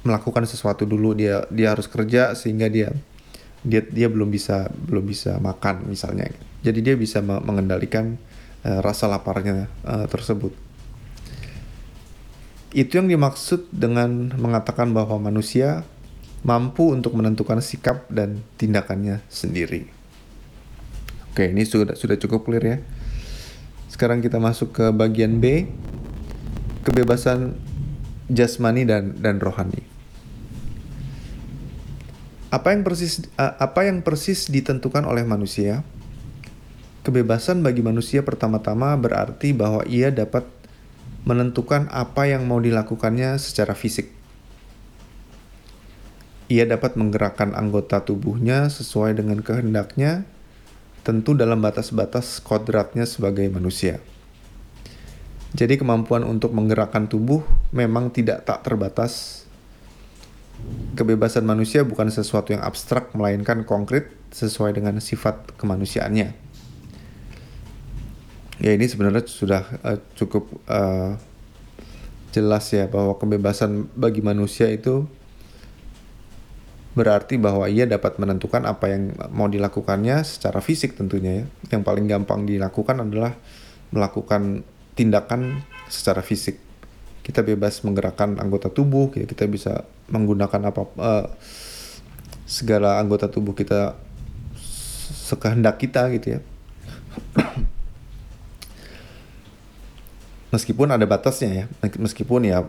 melakukan 0.06 0.46
sesuatu 0.46 0.86
dulu. 0.86 1.12
Dia 1.16 1.44
dia 1.50 1.74
harus 1.74 1.90
kerja 1.90 2.32
sehingga 2.38 2.70
dia 2.70 2.94
dia 3.60 3.84
dia 3.84 4.08
belum 4.08 4.32
bisa 4.32 4.70
belum 4.72 5.04
bisa 5.04 5.36
makan 5.42 5.90
misalnya. 5.90 6.30
Jadi 6.60 6.80
dia 6.84 6.94
bisa 6.96 7.20
mengendalikan 7.24 8.16
uh, 8.64 8.80
rasa 8.84 9.08
laparnya 9.10 9.68
uh, 9.84 10.06
tersebut. 10.08 10.52
Itu 12.70 13.02
yang 13.02 13.10
dimaksud 13.10 13.74
dengan 13.74 14.30
mengatakan 14.38 14.94
bahwa 14.94 15.18
manusia 15.18 15.82
mampu 16.46 16.94
untuk 16.94 17.18
menentukan 17.18 17.60
sikap 17.60 18.06
dan 18.08 18.40
tindakannya 18.56 19.20
sendiri. 19.28 19.99
Oke, 21.30 21.50
ini 21.50 21.62
sudah 21.62 21.94
sudah 21.94 22.18
cukup 22.18 22.46
clear 22.46 22.64
ya. 22.64 22.78
Sekarang 23.86 24.18
kita 24.18 24.42
masuk 24.42 24.74
ke 24.74 24.86
bagian 24.90 25.38
B, 25.38 25.70
kebebasan 26.82 27.54
jasmani 28.30 28.82
dan 28.86 29.18
dan 29.18 29.38
rohani. 29.38 29.86
Apa 32.50 32.74
yang 32.74 32.82
persis 32.82 33.22
apa 33.38 33.86
yang 33.86 34.02
persis 34.02 34.50
ditentukan 34.50 35.06
oleh 35.06 35.22
manusia? 35.22 35.86
Kebebasan 37.06 37.62
bagi 37.62 37.80
manusia 37.80 38.26
pertama-tama 38.26 38.92
berarti 38.98 39.54
bahwa 39.56 39.86
ia 39.86 40.12
dapat 40.12 40.44
menentukan 41.24 41.88
apa 41.94 42.28
yang 42.28 42.44
mau 42.44 42.60
dilakukannya 42.60 43.38
secara 43.40 43.72
fisik 43.72 44.20
ia 46.50 46.66
dapat 46.66 46.98
menggerakkan 46.98 47.54
anggota 47.54 48.02
tubuhnya 48.02 48.66
sesuai 48.66 49.14
dengan 49.14 49.38
kehendaknya, 49.38 50.26
tentu 51.00 51.32
dalam 51.32 51.60
batas-batas 51.60 52.40
kodratnya 52.44 53.08
sebagai 53.08 53.48
manusia. 53.48 54.00
Jadi 55.50 55.82
kemampuan 55.82 56.22
untuk 56.22 56.54
menggerakkan 56.54 57.10
tubuh 57.10 57.42
memang 57.74 58.14
tidak 58.14 58.46
tak 58.46 58.62
terbatas. 58.62 59.42
Kebebasan 60.94 61.42
manusia 61.42 61.82
bukan 61.82 62.12
sesuatu 62.12 62.52
yang 62.52 62.62
abstrak 62.62 63.16
melainkan 63.16 63.64
konkret 63.64 64.12
sesuai 64.30 64.76
dengan 64.76 65.00
sifat 65.00 65.56
kemanusiaannya. 65.56 66.28
Ya 68.60 68.70
ini 68.76 68.86
sebenarnya 68.86 69.24
sudah 69.24 69.64
uh, 69.80 69.98
cukup 70.14 70.52
uh, 70.68 71.16
jelas 72.30 72.68
ya 72.70 72.86
bahwa 72.86 73.16
kebebasan 73.16 73.88
bagi 73.96 74.20
manusia 74.20 74.68
itu 74.70 75.08
berarti 77.00 77.40
bahwa 77.40 77.64
ia 77.64 77.88
dapat 77.88 78.20
menentukan 78.20 78.68
apa 78.68 78.92
yang 78.92 79.16
mau 79.32 79.48
dilakukannya 79.48 80.20
secara 80.20 80.60
fisik 80.60 81.00
tentunya 81.00 81.40
ya. 81.40 81.44
Yang 81.72 81.82
paling 81.88 82.04
gampang 82.04 82.44
dilakukan 82.44 83.00
adalah 83.00 83.32
melakukan 83.88 84.60
tindakan 84.92 85.64
secara 85.88 86.20
fisik. 86.20 86.60
Kita 87.24 87.40
bebas 87.40 87.80
menggerakkan 87.80 88.36
anggota 88.36 88.68
tubuh, 88.68 89.08
ya, 89.16 89.24
kita 89.24 89.48
bisa 89.48 89.88
menggunakan 90.12 90.60
apa 90.68 90.82
uh, 91.00 91.26
segala 92.44 93.00
anggota 93.00 93.32
tubuh 93.32 93.56
kita 93.56 93.96
sekehendak 95.08 95.80
kita 95.80 96.04
gitu 96.12 96.36
ya. 96.36 96.40
Meskipun 100.52 100.92
ada 100.92 101.06
batasnya 101.08 101.64
ya, 101.64 101.64
meskipun 101.96 102.44
ya 102.44 102.68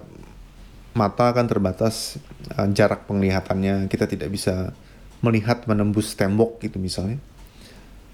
mata 0.92 1.32
kan 1.32 1.48
terbatas 1.48 2.20
uh, 2.56 2.68
jarak 2.72 3.08
penglihatannya 3.08 3.88
kita 3.88 4.08
tidak 4.08 4.30
bisa 4.32 4.76
melihat 5.24 5.64
menembus 5.70 6.18
tembok 6.18 6.60
gitu 6.60 6.82
misalnya 6.82 7.22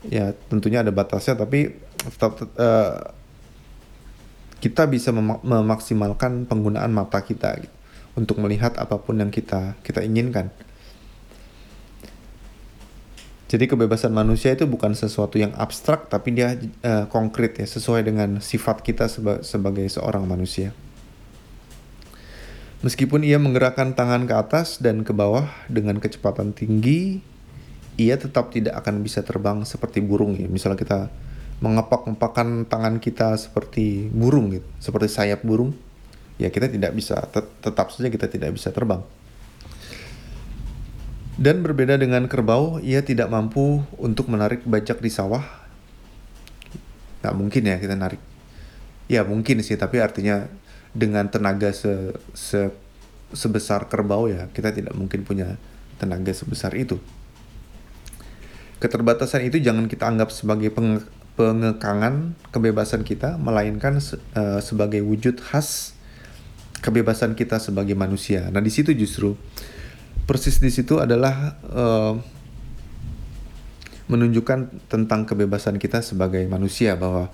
ya 0.06 0.36
tentunya 0.52 0.86
ada 0.86 0.94
batasnya 0.94 1.34
tapi 1.34 1.74
tetap 1.98 2.38
uh, 2.60 3.18
kita 4.58 4.90
bisa 4.90 5.14
mem 5.14 5.38
memaksimalkan 5.42 6.50
penggunaan 6.50 6.90
mata 6.90 7.22
kita 7.22 7.62
gitu, 7.62 7.76
untuk 8.18 8.42
melihat 8.42 8.74
apa 8.82 8.98
pun 8.98 9.22
yang 9.22 9.30
kita 9.30 9.78
kita 9.86 10.02
inginkan. 10.02 10.50
Jadi 13.48 13.64
kebebasan 13.64 14.12
manusia 14.12 14.52
itu 14.52 14.68
bukan 14.68 14.92
sesuatu 14.92 15.40
yang 15.40 15.56
abstrak 15.56 16.12
tapi 16.12 16.36
dia 16.36 16.60
uh, 16.84 17.08
konkret 17.08 17.56
ya 17.56 17.64
sesuai 17.64 18.04
dengan 18.04 18.44
sifat 18.44 18.84
kita 18.84 19.08
seba 19.08 19.40
sebagai 19.40 19.88
seorang 19.88 20.28
manusia. 20.28 20.76
Meskipun 22.86 23.26
ia 23.26 23.42
menggerakkan 23.42 23.98
tangan 23.98 24.30
ke 24.30 24.38
atas 24.38 24.78
dan 24.78 25.02
ke 25.02 25.10
bawah 25.10 25.50
dengan 25.66 25.98
kecepatan 25.98 26.54
tinggi, 26.54 27.26
ia 27.98 28.14
tetap 28.22 28.54
tidak 28.54 28.78
akan 28.78 29.02
bisa 29.02 29.26
terbang 29.26 29.66
seperti 29.66 29.98
burung 30.06 30.38
ya. 30.38 30.46
Misalnya 30.46 30.78
kita 30.78 31.10
mengepak-ngepakkan 31.58 32.70
tangan 32.70 33.02
kita 33.02 33.34
seperti 33.34 34.14
burung 34.14 34.54
gitu, 34.54 34.68
seperti 34.78 35.10
sayap 35.10 35.42
burung, 35.42 35.74
ya 36.38 36.54
kita 36.54 36.70
tidak 36.70 36.94
bisa 36.94 37.18
tet 37.34 37.50
tetap 37.66 37.90
saja 37.90 38.14
kita 38.14 38.30
tidak 38.30 38.54
bisa 38.54 38.70
terbang. 38.70 39.02
Dan 41.38 41.62
berbeda 41.66 41.98
dengan 41.98 42.30
kerbau, 42.30 42.78
ia 42.82 43.02
tidak 43.02 43.30
mampu 43.30 43.86
untuk 43.98 44.30
menarik 44.30 44.66
bajak 44.66 45.02
di 45.02 45.10
sawah. 45.10 45.46
Nggak 47.22 47.36
mungkin 47.38 47.62
ya 47.66 47.78
kita 47.82 47.94
narik. 47.98 48.22
Ya 49.10 49.22
mungkin 49.26 49.62
sih, 49.66 49.78
tapi 49.78 50.02
artinya 50.02 50.46
dengan 50.98 51.30
tenaga 51.30 51.70
se, 51.70 52.18
se 52.34 52.74
sebesar 53.30 53.86
kerbau 53.86 54.26
ya 54.26 54.50
kita 54.50 54.74
tidak 54.74 54.98
mungkin 54.98 55.22
punya 55.22 55.62
tenaga 56.02 56.34
sebesar 56.34 56.74
itu. 56.74 56.98
Keterbatasan 58.82 59.46
itu 59.46 59.62
jangan 59.62 59.86
kita 59.90 60.06
anggap 60.06 60.30
sebagai 60.30 60.70
penge, 60.70 61.06
pengekangan 61.38 62.38
kebebasan 62.50 63.06
kita, 63.06 63.38
melainkan 63.38 64.02
se, 64.02 64.18
uh, 64.38 64.62
sebagai 64.62 65.02
wujud 65.06 65.38
khas 65.38 65.98
kebebasan 66.82 67.34
kita 67.34 67.58
sebagai 67.58 67.98
manusia. 67.98 68.50
Nah 68.54 68.62
di 68.62 68.70
situ 68.70 68.94
justru 68.94 69.34
persis 70.30 70.62
di 70.62 70.70
situ 70.70 71.02
adalah 71.02 71.58
uh, 71.74 72.14
menunjukkan 74.08 74.88
tentang 74.88 75.26
kebebasan 75.26 75.82
kita 75.82 76.06
sebagai 76.06 76.46
manusia 76.46 76.94
bahwa 76.96 77.34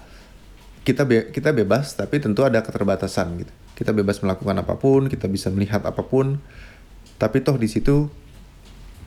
kita 0.84 1.08
be 1.08 1.32
kita 1.32 1.56
bebas 1.56 1.96
tapi 1.96 2.20
tentu 2.20 2.44
ada 2.44 2.60
keterbatasan 2.60 3.40
gitu. 3.40 3.54
Kita 3.74 3.96
bebas 3.96 4.20
melakukan 4.20 4.60
apa 4.60 4.76
pun 4.78 5.08
kita 5.08 5.32
bisa 5.32 5.48
melihat 5.50 5.82
apa 5.88 6.04
pun. 6.04 6.44
Tapi 7.18 7.40
toh 7.40 7.56
di 7.56 7.72
situ 7.72 8.12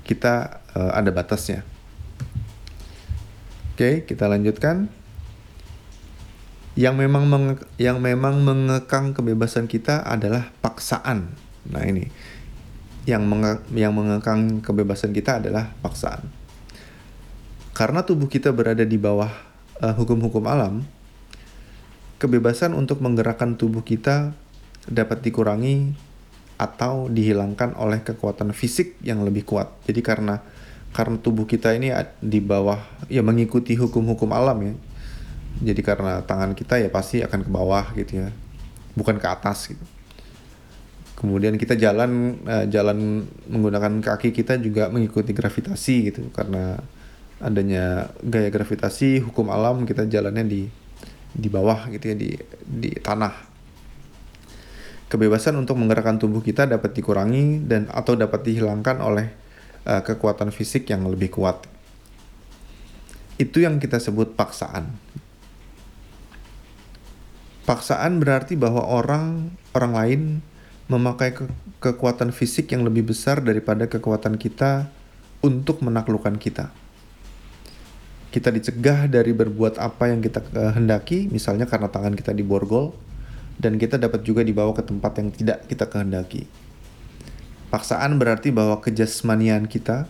kita 0.08 0.64
uh, 0.72 0.92
ada 0.96 1.12
batasnya. 1.12 1.62
Oke 3.76 4.08
kita 4.08 4.24
lanjutkan. 4.26 4.88
Yang 6.76 6.94
memang 6.96 7.24
menge 7.28 7.54
yang 7.80 8.00
memang 8.00 8.40
mengekang 8.40 9.12
kebebasan 9.12 9.68
kita 9.68 10.00
adalah 10.00 10.48
paksaan. 10.64 11.36
Nah 11.68 11.84
ini. 11.84 12.08
Yang 13.04 13.22
menge 13.28 13.52
yang 13.76 13.92
mengekang 13.92 14.64
kebebasan 14.64 15.12
kita 15.12 15.44
adalah 15.44 15.76
paksaan. 15.84 16.24
Karena 17.76 18.00
tubuh 18.00 18.32
kita 18.32 18.56
berada 18.56 18.88
di 18.88 18.96
bawah 18.96 19.28
eh, 19.84 19.92
hukum-hukum 19.92 20.48
uh, 20.48 20.52
alam 20.56 20.95
kebebasan 22.16 22.72
untuk 22.72 23.04
menggerakkan 23.04 23.60
tubuh 23.60 23.84
kita 23.84 24.32
dapat 24.88 25.20
dikurangi 25.20 25.92
atau 26.56 27.12
dihilangkan 27.12 27.76
oleh 27.76 28.00
kekuatan 28.00 28.56
fisik 28.56 28.96
yang 29.04 29.20
lebih 29.22 29.44
kuat. 29.44 29.68
Jadi 29.84 30.00
karena 30.00 30.40
karena 30.96 31.20
tubuh 31.20 31.44
kita 31.44 31.76
ini 31.76 31.92
di 32.24 32.40
bawah 32.40 32.80
ya 33.12 33.20
mengikuti 33.20 33.76
hukum-hukum 33.76 34.32
alam 34.32 34.58
ya. 34.64 34.74
Jadi 35.72 35.80
karena 35.84 36.24
tangan 36.24 36.56
kita 36.56 36.80
ya 36.80 36.88
pasti 36.88 37.20
akan 37.20 37.44
ke 37.44 37.50
bawah 37.52 37.84
gitu 37.92 38.24
ya. 38.24 38.28
Bukan 38.96 39.20
ke 39.20 39.28
atas 39.28 39.76
gitu. 39.76 39.84
Kemudian 41.16 41.56
kita 41.56 41.76
jalan 41.76 42.40
uh, 42.44 42.64
jalan 42.68 43.24
menggunakan 43.48 44.04
kaki 44.04 44.36
kita 44.36 44.60
juga 44.60 44.88
mengikuti 44.92 45.32
gravitasi 45.32 46.12
gitu 46.12 46.28
karena 46.32 46.80
adanya 47.40 48.08
gaya 48.24 48.48
gravitasi 48.48 49.20
hukum 49.24 49.52
alam 49.52 49.84
kita 49.84 50.08
jalannya 50.08 50.44
di 50.44 50.62
di 51.36 51.52
bawah 51.52 51.92
gitu 51.92 52.12
ya 52.12 52.16
di 52.16 52.32
di 52.64 52.90
tanah. 52.96 53.54
Kebebasan 55.06 55.54
untuk 55.54 55.78
menggerakkan 55.78 56.18
tubuh 56.18 56.42
kita 56.42 56.66
dapat 56.66 56.96
dikurangi 56.96 57.62
dan 57.62 57.86
atau 57.92 58.18
dapat 58.18 58.42
dihilangkan 58.42 58.98
oleh 58.98 59.30
uh, 59.86 60.02
kekuatan 60.02 60.50
fisik 60.50 60.90
yang 60.90 61.06
lebih 61.06 61.30
kuat. 61.30 61.62
Itu 63.38 63.62
yang 63.62 63.78
kita 63.78 64.02
sebut 64.02 64.34
paksaan. 64.34 64.90
Paksaan 67.68 68.18
berarti 68.18 68.58
bahwa 68.58 68.82
orang 68.82 69.54
orang 69.76 69.92
lain 69.94 70.22
memakai 70.90 71.36
ke 71.36 71.44
kekuatan 71.78 72.34
fisik 72.34 72.72
yang 72.74 72.82
lebih 72.82 73.06
besar 73.06 73.44
daripada 73.44 73.86
kekuatan 73.86 74.40
kita 74.40 74.90
untuk 75.44 75.84
menaklukkan 75.84 76.38
kita 76.40 76.85
kita 78.36 78.52
dicegah 78.52 79.08
dari 79.08 79.32
berbuat 79.32 79.80
apa 79.80 80.12
yang 80.12 80.20
kita 80.20 80.44
kehendaki, 80.44 81.32
misalnya 81.32 81.64
karena 81.64 81.88
tangan 81.88 82.12
kita 82.12 82.36
diborgol, 82.36 82.92
dan 83.56 83.80
kita 83.80 83.96
dapat 83.96 84.28
juga 84.28 84.44
dibawa 84.44 84.76
ke 84.76 84.84
tempat 84.84 85.16
yang 85.16 85.32
tidak 85.32 85.64
kita 85.64 85.88
kehendaki. 85.88 86.44
Paksaan 87.72 88.20
berarti 88.20 88.52
bahwa 88.52 88.84
kejasmanian 88.84 89.64
kita 89.64 90.04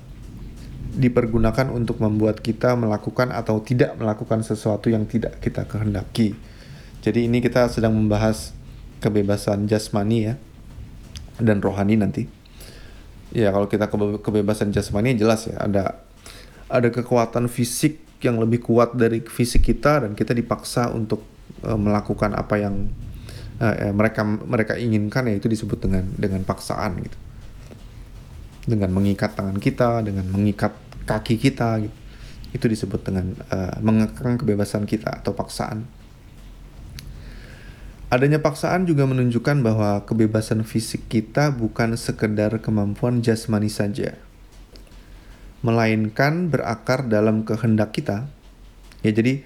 dipergunakan 0.99 1.71
untuk 1.71 2.03
membuat 2.03 2.43
kita 2.43 2.75
melakukan 2.75 3.31
atau 3.31 3.63
tidak 3.63 3.95
melakukan 3.95 4.43
sesuatu 4.43 4.91
yang 4.91 5.07
tidak 5.07 5.39
kita 5.39 5.63
kehendaki. 5.63 6.35
Jadi 7.07 7.31
ini 7.31 7.39
kita 7.39 7.71
sedang 7.71 7.95
membahas 7.95 8.51
kebebasan 8.99 9.71
jasmani 9.71 10.19
ya 10.27 10.35
dan 11.39 11.63
rohani 11.63 11.95
nanti. 11.95 12.27
Ya 13.31 13.55
kalau 13.55 13.71
kita 13.71 13.87
kebe 13.87 14.19
kebebasan 14.19 14.75
jasmani 14.75 15.15
jelas 15.15 15.47
ya 15.47 15.63
ada 15.63 16.03
ada 16.67 16.89
kekuatan 16.91 17.47
fisik 17.47 18.06
yang 18.25 18.41
lebih 18.41 18.65
kuat 18.65 18.97
dari 18.97 19.21
fisik 19.21 19.69
kita 19.69 20.07
dan 20.07 20.17
kita 20.17 20.33
dipaksa 20.33 20.89
untuk 20.93 21.25
uh, 21.65 21.77
melakukan 21.77 22.33
apa 22.33 22.55
yang 22.57 22.89
uh, 23.61 23.93
mereka 23.93 24.25
mereka 24.25 24.73
inginkan 24.81 25.29
ya 25.29 25.37
itu 25.37 25.49
disebut 25.49 25.79
dengan 25.85 26.05
dengan 26.17 26.41
paksaan 26.45 27.03
gitu. 27.05 27.19
Dengan 28.67 28.91
mengikat 28.91 29.39
tangan 29.39 29.59
kita 29.63 30.03
dengan 30.03 30.27
mengikat 30.33 30.75
kaki 31.07 31.39
kita 31.39 31.87
gitu. 31.87 31.97
itu 32.55 32.67
disebut 32.73 33.05
dengan 33.05 33.37
uh, 33.53 33.77
mengekang 33.85 34.41
kebebasan 34.41 34.89
kita 34.89 35.21
atau 35.21 35.37
paksaan. 35.37 35.85
Adanya 38.09 38.41
paksaan 38.41 38.87
juga 38.89 39.05
menunjukkan 39.05 39.61
bahwa 39.61 40.01
kebebasan 40.09 40.65
fisik 40.65 41.05
kita 41.11 41.53
bukan 41.53 41.99
sekedar 41.99 42.55
kemampuan 42.63 43.21
jasmani 43.21 43.69
saja 43.69 44.17
melainkan 45.67 46.47
berakar 46.47 47.11
dalam 47.11 47.43
kehendak 47.43 47.91
kita. 47.91 48.31
Ya 49.03 49.11
jadi 49.11 49.43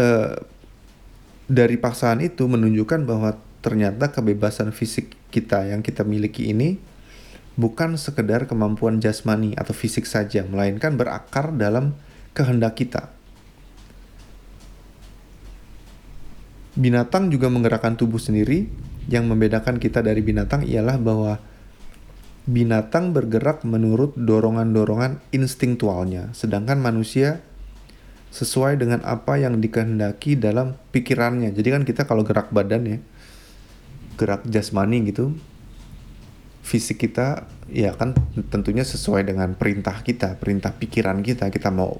uh, 0.00 0.40
dari 1.46 1.76
paksaan 1.76 2.24
itu 2.24 2.48
menunjukkan 2.48 3.04
bahwa 3.04 3.36
ternyata 3.60 4.08
kebebasan 4.08 4.72
fisik 4.72 5.12
kita 5.28 5.68
yang 5.68 5.84
kita 5.84 6.08
miliki 6.08 6.48
ini 6.48 6.80
bukan 7.60 8.00
sekedar 8.00 8.48
kemampuan 8.48 9.00
jasmani 9.00 9.52
atau 9.56 9.76
fisik 9.76 10.08
saja, 10.08 10.44
melainkan 10.48 10.96
berakar 10.96 11.52
dalam 11.52 11.92
kehendak 12.32 12.80
kita. 12.80 13.12
Binatang 16.76 17.32
juga 17.32 17.48
menggerakkan 17.48 17.96
tubuh 17.96 18.20
sendiri. 18.20 18.68
Yang 19.06 19.24
membedakan 19.30 19.78
kita 19.78 20.02
dari 20.02 20.18
binatang 20.18 20.66
ialah 20.66 20.98
bahwa 20.98 21.38
binatang 22.46 23.10
bergerak 23.10 23.66
menurut 23.66 24.14
dorongan-dorongan 24.14 25.18
instingtualnya, 25.34 26.30
sedangkan 26.30 26.78
manusia 26.78 27.42
sesuai 28.30 28.78
dengan 28.78 29.02
apa 29.02 29.34
yang 29.34 29.58
dikehendaki 29.58 30.38
dalam 30.38 30.78
pikirannya. 30.94 31.50
Jadi 31.50 31.68
kan 31.74 31.82
kita 31.82 32.06
kalau 32.06 32.22
gerak 32.22 32.54
badan 32.54 32.86
ya, 32.86 32.98
gerak 34.14 34.46
jasmani 34.46 35.10
gitu, 35.10 35.34
fisik 36.62 37.02
kita 37.02 37.50
ya 37.66 37.98
kan 37.98 38.14
tentunya 38.46 38.86
sesuai 38.86 39.26
dengan 39.26 39.58
perintah 39.58 39.98
kita, 40.06 40.38
perintah 40.38 40.70
pikiran 40.70 41.26
kita. 41.26 41.50
Kita 41.50 41.74
mau 41.74 41.98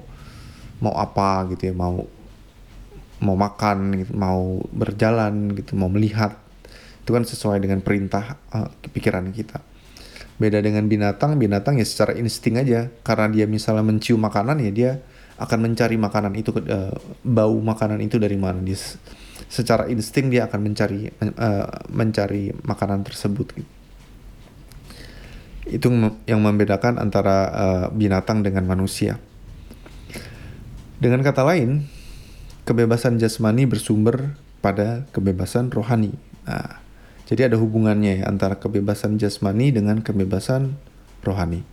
mau 0.78 0.94
apa 0.94 1.42
gitu 1.50 1.70
ya, 1.70 1.74
mau 1.74 2.06
mau 3.18 3.34
makan 3.34 3.78
gitu, 3.98 4.12
mau 4.14 4.62
berjalan 4.70 5.58
gitu, 5.58 5.74
mau 5.74 5.90
melihat. 5.90 6.38
Itu 7.02 7.18
kan 7.18 7.26
sesuai 7.26 7.58
dengan 7.58 7.82
perintah 7.82 8.38
uh, 8.54 8.70
pikiran 8.94 9.34
kita 9.34 9.74
Beda 10.36 10.60
dengan 10.60 10.84
binatang, 10.84 11.40
binatang 11.40 11.80
ya 11.80 11.86
secara 11.88 12.12
insting 12.12 12.60
aja. 12.60 12.92
Karena 13.00 13.32
dia 13.32 13.48
misalnya 13.48 13.84
mencium 13.84 14.20
makanan 14.20 14.60
ya 14.60 14.70
dia 14.72 14.92
akan 15.36 15.68
mencari 15.68 15.96
makanan 16.00 16.32
itu 16.36 16.52
uh, 16.52 16.92
bau 17.24 17.56
makanan 17.60 18.00
itu 18.04 18.20
dari 18.20 18.36
mana. 18.36 18.60
Dia 18.60 18.76
secara 19.48 19.88
insting 19.88 20.28
dia 20.28 20.48
akan 20.48 20.60
mencari 20.60 21.08
uh, 21.08 21.68
mencari 21.88 22.52
makanan 22.64 23.04
tersebut. 23.04 23.56
Itu 25.66 25.88
yang 26.28 26.40
membedakan 26.44 27.00
antara 27.00 27.36
uh, 27.50 27.86
binatang 27.92 28.44
dengan 28.44 28.68
manusia. 28.68 29.18
Dengan 30.96 31.20
kata 31.20 31.44
lain 31.44 31.84
kebebasan 32.64 33.20
jasmani 33.20 33.68
bersumber 33.68 34.36
pada 34.64 35.04
kebebasan 35.12 35.68
rohani. 35.68 36.16
Nah 36.48 36.85
jadi 37.26 37.50
ada 37.50 37.58
hubungannya 37.58 38.22
ya 38.22 38.30
antara 38.30 38.62
kebebasan 38.62 39.18
jasmani 39.18 39.74
dengan 39.74 39.98
kebebasan 39.98 40.78
rohani. 41.26 41.66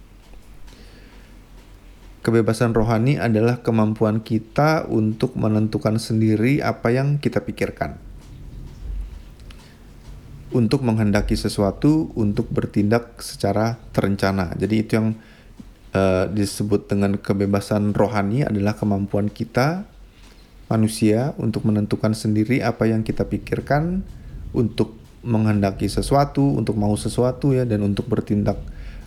Kebebasan 2.26 2.74
rohani 2.74 3.22
adalah 3.22 3.62
kemampuan 3.62 4.26
kita 4.26 4.90
untuk 4.90 5.38
menentukan 5.38 6.02
sendiri 6.02 6.66
apa 6.66 6.90
yang 6.90 7.22
kita 7.22 7.46
pikirkan. 7.46 8.02
Untuk 10.50 10.82
menghendaki 10.82 11.38
sesuatu, 11.38 12.10
untuk 12.18 12.50
bertindak 12.50 13.22
secara 13.22 13.78
terencana. 13.94 14.58
Jadi 14.58 14.76
itu 14.82 14.92
yang 14.98 15.08
uh, 15.94 16.26
disebut 16.34 16.90
dengan 16.90 17.22
kebebasan 17.22 17.94
rohani 17.94 18.42
adalah 18.42 18.74
kemampuan 18.74 19.30
kita 19.30 19.86
manusia 20.72 21.38
untuk 21.38 21.68
menentukan 21.70 22.18
sendiri 22.18 22.66
apa 22.66 22.90
yang 22.90 23.06
kita 23.06 23.28
pikirkan 23.30 24.02
untuk 24.56 25.03
menghendaki 25.24 25.88
sesuatu, 25.88 26.44
untuk 26.60 26.76
mau 26.76 26.94
sesuatu 27.00 27.56
ya 27.56 27.64
dan 27.64 27.82
untuk 27.82 28.06
bertindak 28.12 28.60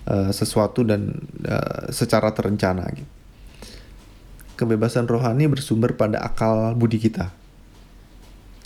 uh, 0.09 0.33
sesuatu 0.33 0.83
dan 0.83 1.12
uh, 1.44 1.92
secara 1.92 2.33
terencana 2.33 2.88
gitu. 2.90 3.12
Kebebasan 4.57 5.05
rohani 5.05 5.52
bersumber 5.52 5.92
pada 6.00 6.24
akal 6.24 6.72
budi 6.72 6.96
kita. 6.96 7.29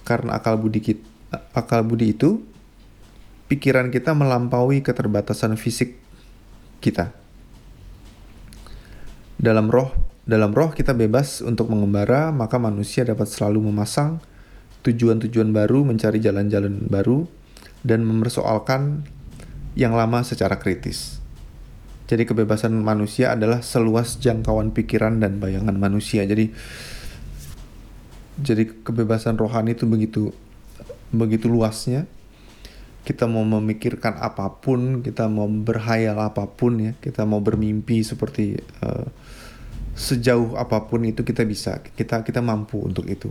Karena 0.06 0.38
akal 0.38 0.54
budi 0.54 0.78
kita, 0.78 1.02
akal 1.50 1.82
budi 1.82 2.14
itu 2.14 2.46
pikiran 3.50 3.90
kita 3.90 4.14
melampaui 4.14 4.86
keterbatasan 4.86 5.58
fisik 5.58 5.98
kita. 6.78 7.10
Dalam 9.34 9.66
roh, 9.66 9.90
dalam 10.22 10.54
roh 10.54 10.70
kita 10.70 10.94
bebas 10.94 11.42
untuk 11.42 11.66
mengembara, 11.74 12.30
maka 12.30 12.62
manusia 12.62 13.02
dapat 13.02 13.26
selalu 13.26 13.72
memasang 13.72 14.22
tujuan-tujuan 14.86 15.50
baru, 15.50 15.82
mencari 15.82 16.22
jalan-jalan 16.22 16.86
baru, 16.86 17.26
dan 17.86 18.04
mempersoalkan 18.04 19.04
yang 19.78 19.94
lama 19.94 20.20
secara 20.26 20.58
kritis. 20.58 21.20
Jadi 22.10 22.26
kebebasan 22.26 22.74
manusia 22.74 23.38
adalah 23.38 23.62
seluas 23.62 24.18
jangkauan 24.18 24.74
pikiran 24.74 25.22
dan 25.22 25.38
bayangan 25.38 25.78
manusia. 25.78 26.26
Jadi 26.26 26.50
jadi 28.40 28.66
kebebasan 28.82 29.38
rohani 29.38 29.78
itu 29.78 29.86
begitu 29.86 30.34
begitu 31.14 31.46
luasnya. 31.46 32.10
Kita 33.00 33.24
mau 33.30 33.46
memikirkan 33.46 34.20
apa 34.20 34.60
pun, 34.60 35.00
kita 35.06 35.30
mau 35.30 35.48
berhayal 35.48 36.20
apa 36.20 36.50
pun 36.50 36.82
ya, 36.82 36.92
kita 37.00 37.24
mau 37.24 37.40
bermimpi 37.40 38.04
seperti 38.04 38.60
uh, 38.84 39.08
sejauh 39.96 40.58
apa 40.58 40.84
pun 40.90 41.06
itu 41.06 41.22
kita 41.22 41.46
bisa. 41.46 41.78
Kita 41.80 42.26
kita 42.26 42.42
mampu 42.42 42.82
untuk 42.82 43.06
itu. 43.06 43.30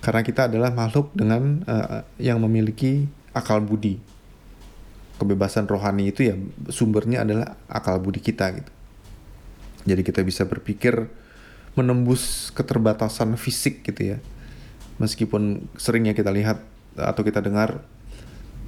Karena 0.00 0.24
kita 0.24 0.48
adalah 0.48 0.72
makhluk 0.72 1.12
dengan 1.12 1.60
uh, 1.68 2.02
yang 2.16 2.40
memiliki 2.40 3.04
akal 3.36 3.62
budi. 3.62 4.00
Kebebasan 5.20 5.68
rohani 5.68 6.08
itu 6.10 6.32
ya 6.32 6.34
sumbernya 6.72 7.22
adalah 7.22 7.60
akal 7.68 8.00
budi 8.00 8.24
kita 8.24 8.56
gitu. 8.56 8.72
Jadi 9.84 10.02
kita 10.04 10.20
bisa 10.24 10.48
berpikir 10.48 11.08
menembus 11.76 12.52
keterbatasan 12.56 13.36
fisik 13.36 13.84
gitu 13.84 14.16
ya. 14.16 14.18
Meskipun 15.00 15.68
seringnya 15.76 16.12
kita 16.12 16.32
lihat 16.32 16.60
atau 16.96 17.22
kita 17.24 17.40
dengar 17.40 17.84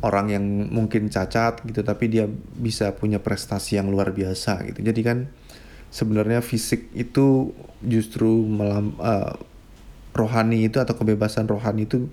orang 0.03 0.35
yang 0.35 0.45
mungkin 0.69 1.09
cacat 1.09 1.63
gitu 1.63 1.87
tapi 1.87 2.11
dia 2.11 2.27
bisa 2.59 2.91
punya 2.99 3.23
prestasi 3.23 3.79
yang 3.79 3.89
luar 3.89 4.11
biasa 4.11 4.67
gitu. 4.69 4.83
Jadi 4.83 5.01
kan 5.01 5.19
sebenarnya 5.93 6.41
fisik 6.41 6.91
itu 6.97 7.55
justru 7.85 8.29
melam, 8.49 8.99
uh, 8.99 9.37
rohani 10.13 10.67
itu 10.67 10.81
atau 10.81 10.97
kebebasan 10.97 11.47
rohani 11.49 11.85
itu 11.89 12.09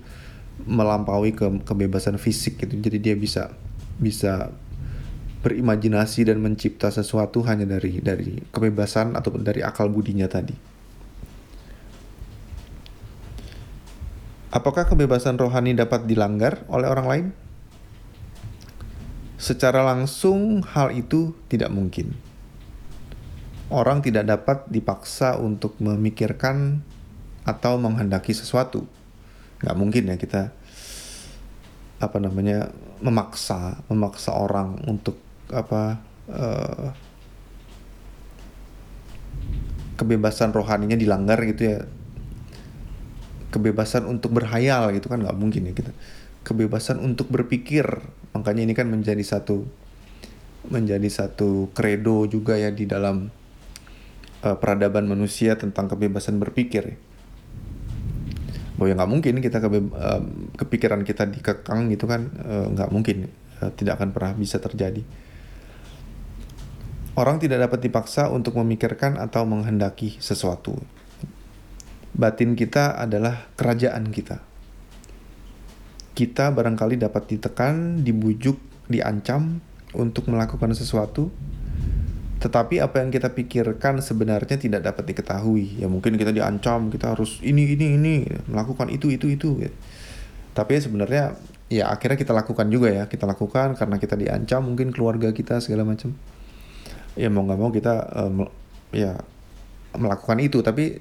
melampaui 0.66 1.32
ke 1.36 1.46
kebebasan 1.64 2.16
fisik 2.20 2.60
gitu 2.60 2.76
jadi 2.76 2.98
dia 2.98 3.14
bisa 3.16 3.52
bisa 4.00 4.52
berimajinasi 5.40 6.28
dan 6.28 6.40
mencipta 6.40 6.92
sesuatu 6.92 7.40
hanya 7.48 7.64
dari 7.64 8.00
dari 8.04 8.44
kebebasan 8.52 9.16
atau 9.16 9.32
dari 9.40 9.64
akal 9.64 9.88
budinya 9.88 10.28
tadi. 10.28 10.52
Apakah 14.50 14.84
kebebasan 14.84 15.38
rohani 15.38 15.78
dapat 15.78 16.04
dilanggar 16.04 16.66
oleh 16.68 16.88
orang 16.90 17.06
lain? 17.06 17.26
Secara 19.40 19.80
langsung 19.86 20.60
hal 20.60 20.92
itu 20.92 21.32
tidak 21.48 21.72
mungkin. 21.72 22.12
Orang 23.70 24.02
tidak 24.02 24.26
dapat 24.26 24.66
dipaksa 24.68 25.38
untuk 25.38 25.78
memikirkan 25.78 26.82
atau 27.46 27.78
menghendaki 27.80 28.34
sesuatu 28.36 28.84
nggak 29.60 29.76
mungkin 29.76 30.12
ya 30.12 30.16
kita 30.16 30.52
apa 32.00 32.16
namanya 32.16 32.72
memaksa 33.04 33.84
memaksa 33.92 34.32
orang 34.32 34.80
untuk 34.88 35.20
apa 35.52 36.00
uh, 36.32 36.88
kebebasan 40.00 40.56
rohaninya 40.56 40.96
dilanggar 40.96 41.36
gitu 41.44 41.62
ya 41.76 41.78
kebebasan 43.52 44.08
untuk 44.08 44.32
berhayal 44.32 44.96
gitu 44.96 45.12
kan 45.12 45.20
nggak 45.20 45.36
mungkin 45.36 45.68
ya 45.68 45.74
kita 45.76 45.92
kebebasan 46.40 47.04
untuk 47.04 47.28
berpikir 47.28 47.84
makanya 48.32 48.64
ini 48.64 48.72
kan 48.72 48.88
menjadi 48.88 49.20
satu 49.20 49.68
menjadi 50.68 51.08
satu 51.08 51.68
kredo 51.72 52.24
juga 52.28 52.56
ya 52.56 52.72
di 52.72 52.84
dalam 52.84 53.28
uh, 54.44 54.56
peradaban 54.56 55.08
manusia 55.08 55.56
tentang 55.56 55.88
kebebasan 55.88 56.36
berpikir. 56.36 56.96
Bahwa 58.80 58.88
ya 58.88 58.96
nggak 58.96 59.12
mungkin 59.12 59.34
kita 59.44 59.60
kebe 59.60 59.92
uh, 59.92 60.24
kepikiran 60.56 61.04
kita 61.04 61.28
dikekang 61.28 61.92
gitu 61.92 62.08
kan 62.08 62.32
nggak 62.48 62.88
uh, 62.88 62.92
mungkin 62.92 63.28
uh, 63.60 63.68
tidak 63.76 64.00
akan 64.00 64.16
pernah 64.16 64.32
bisa 64.32 64.56
terjadi. 64.56 65.04
Orang 67.12 67.36
tidak 67.36 67.68
dapat 67.68 67.84
dipaksa 67.84 68.32
untuk 68.32 68.56
memikirkan 68.56 69.20
atau 69.20 69.44
menghendaki 69.44 70.16
sesuatu. 70.16 70.80
Batin 72.16 72.56
kita 72.56 72.96
adalah 72.96 73.52
kerajaan 73.60 74.08
kita. 74.08 74.40
Kita 76.16 76.48
barangkali 76.48 76.96
dapat 76.96 77.28
ditekan, 77.28 78.00
dibujuk, 78.00 78.56
diancam 78.88 79.60
untuk 79.92 80.32
melakukan 80.32 80.72
sesuatu, 80.72 81.28
tetapi 82.40 82.80
apa 82.80 83.04
yang 83.04 83.12
kita 83.12 83.36
pikirkan 83.36 84.00
sebenarnya 84.00 84.56
tidak 84.56 84.80
dapat 84.80 85.12
diketahui. 85.12 85.76
Ya 85.76 85.92
mungkin 85.92 86.16
kita 86.16 86.32
diancam, 86.32 86.88
kita 86.88 87.12
harus 87.12 87.36
ini 87.44 87.76
ini 87.76 88.00
ini 88.00 88.14
melakukan 88.48 88.88
itu 88.88 89.12
itu 89.12 89.28
itu. 89.28 89.60
Tapi 90.56 90.72
sebenarnya 90.80 91.36
ya 91.68 91.92
akhirnya 91.92 92.16
kita 92.16 92.32
lakukan 92.32 92.72
juga 92.72 92.88
ya. 92.88 93.04
Kita 93.12 93.28
lakukan 93.28 93.76
karena 93.76 94.00
kita 94.00 94.16
diancam 94.16 94.64
mungkin 94.64 94.88
keluarga 94.88 95.36
kita 95.36 95.60
segala 95.60 95.84
macam. 95.84 96.16
Ya 97.12 97.28
mau 97.28 97.44
nggak 97.44 97.60
mau 97.60 97.68
kita 97.68 98.08
um, 98.16 98.48
ya 98.96 99.20
melakukan 100.00 100.40
itu. 100.40 100.64
Tapi 100.64 100.96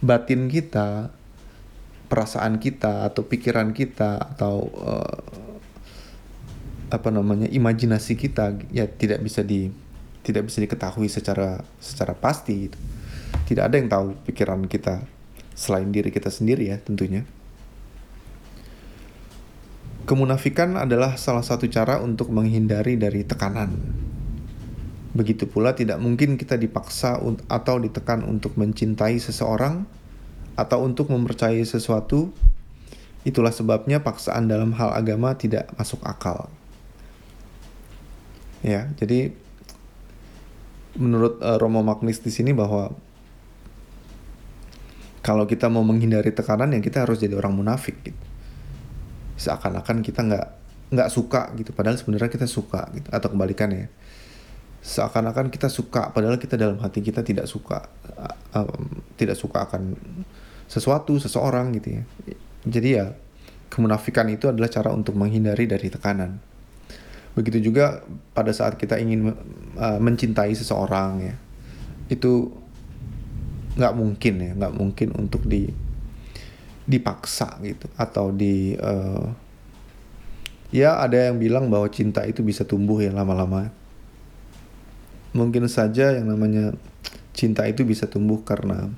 batin 0.00 0.48
kita, 0.48 1.12
perasaan 2.08 2.56
kita 2.56 3.04
atau 3.12 3.28
pikiran 3.28 3.76
kita 3.76 4.24
atau 4.24 4.72
uh, 4.72 5.20
apa 6.88 7.12
namanya 7.12 7.44
imajinasi 7.52 8.16
kita 8.16 8.56
ya 8.72 8.88
tidak 8.88 9.20
bisa 9.20 9.44
di 9.44 9.68
tidak 10.28 10.52
bisa 10.52 10.60
diketahui 10.60 11.08
secara 11.08 11.64
secara 11.80 12.12
pasti 12.12 12.68
gitu. 12.68 12.78
Tidak 13.48 13.64
ada 13.64 13.80
yang 13.80 13.88
tahu 13.88 14.12
pikiran 14.28 14.68
kita 14.68 15.08
selain 15.56 15.88
diri 15.88 16.12
kita 16.12 16.28
sendiri 16.28 16.68
ya 16.68 16.76
tentunya. 16.76 17.24
Kemunafikan 20.04 20.76
adalah 20.76 21.16
salah 21.20 21.44
satu 21.44 21.68
cara 21.68 22.00
untuk 22.00 22.32
menghindari 22.32 22.96
dari 22.96 23.24
tekanan. 23.24 23.76
Begitu 25.12 25.48
pula 25.48 25.76
tidak 25.76 26.00
mungkin 26.00 26.40
kita 26.40 26.56
dipaksa 26.56 27.20
atau 27.48 27.76
ditekan 27.76 28.24
untuk 28.24 28.56
mencintai 28.56 29.20
seseorang 29.20 29.84
atau 30.56 30.84
untuk 30.84 31.12
mempercayai 31.12 31.64
sesuatu. 31.64 32.32
Itulah 33.26 33.52
sebabnya 33.52 34.00
paksaan 34.00 34.48
dalam 34.48 34.72
hal 34.76 34.96
agama 34.96 35.36
tidak 35.36 35.68
masuk 35.76 36.00
akal. 36.06 36.48
Ya, 38.64 38.90
jadi 38.96 39.36
menurut 40.98 41.38
uh, 41.40 41.56
Romo 41.56 41.80
Magnis 41.86 42.18
di 42.18 42.34
sini 42.34 42.50
bahwa 42.50 42.90
kalau 45.22 45.46
kita 45.46 45.70
mau 45.70 45.86
menghindari 45.86 46.34
tekanan 46.34 46.74
ya 46.74 46.80
kita 46.82 47.06
harus 47.06 47.22
jadi 47.22 47.38
orang 47.38 47.54
munafik 47.54 47.94
gitu. 48.02 48.22
Seakan-akan 49.38 50.02
kita 50.02 50.26
nggak 50.26 50.46
nggak 50.88 51.10
suka 51.12 51.52
gitu, 51.54 51.70
padahal 51.70 52.00
sebenarnya 52.00 52.32
kita 52.32 52.50
suka 52.50 52.90
gitu. 52.96 53.08
Atau 53.14 53.30
kebalikannya, 53.30 53.86
seakan-akan 54.82 55.52
kita 55.52 55.70
suka, 55.70 56.10
padahal 56.10 56.40
kita 56.40 56.58
dalam 56.58 56.80
hati 56.82 57.04
kita 57.04 57.22
tidak 57.22 57.46
suka, 57.46 57.86
um, 58.56 59.04
tidak 59.14 59.38
suka 59.38 59.68
akan 59.68 59.94
sesuatu, 60.66 61.20
seseorang 61.20 61.76
gitu 61.76 62.00
ya. 62.00 62.02
Jadi 62.66 62.88
ya 62.98 63.14
kemunafikan 63.68 64.26
itu 64.32 64.48
adalah 64.48 64.72
cara 64.72 64.90
untuk 64.90 65.14
menghindari 65.14 65.68
dari 65.68 65.92
tekanan. 65.92 66.40
Begitu 67.38 67.70
juga 67.70 68.02
pada 68.34 68.50
saat 68.50 68.74
kita 68.74 68.98
ingin 68.98 69.30
uh, 69.78 69.98
mencintai 70.02 70.50
seseorang 70.58 71.22
ya, 71.22 71.34
itu 72.10 72.50
nggak 73.78 73.94
mungkin 73.94 74.34
ya, 74.42 74.50
nggak 74.58 74.74
mungkin 74.74 75.14
untuk 75.14 75.46
di 75.46 75.70
dipaksa 76.82 77.62
gitu. 77.62 77.86
Atau 77.94 78.34
di 78.34 78.74
uh, 78.74 79.30
ya 80.74 80.98
ada 80.98 81.30
yang 81.30 81.38
bilang 81.38 81.70
bahwa 81.70 81.86
cinta 81.94 82.26
itu 82.26 82.42
bisa 82.42 82.66
tumbuh 82.66 82.98
ya 82.98 83.14
lama-lama. 83.14 83.70
Mungkin 85.30 85.70
saja 85.70 86.18
yang 86.18 86.26
namanya 86.26 86.74
cinta 87.38 87.70
itu 87.70 87.86
bisa 87.86 88.10
tumbuh 88.10 88.42
karena 88.42 88.90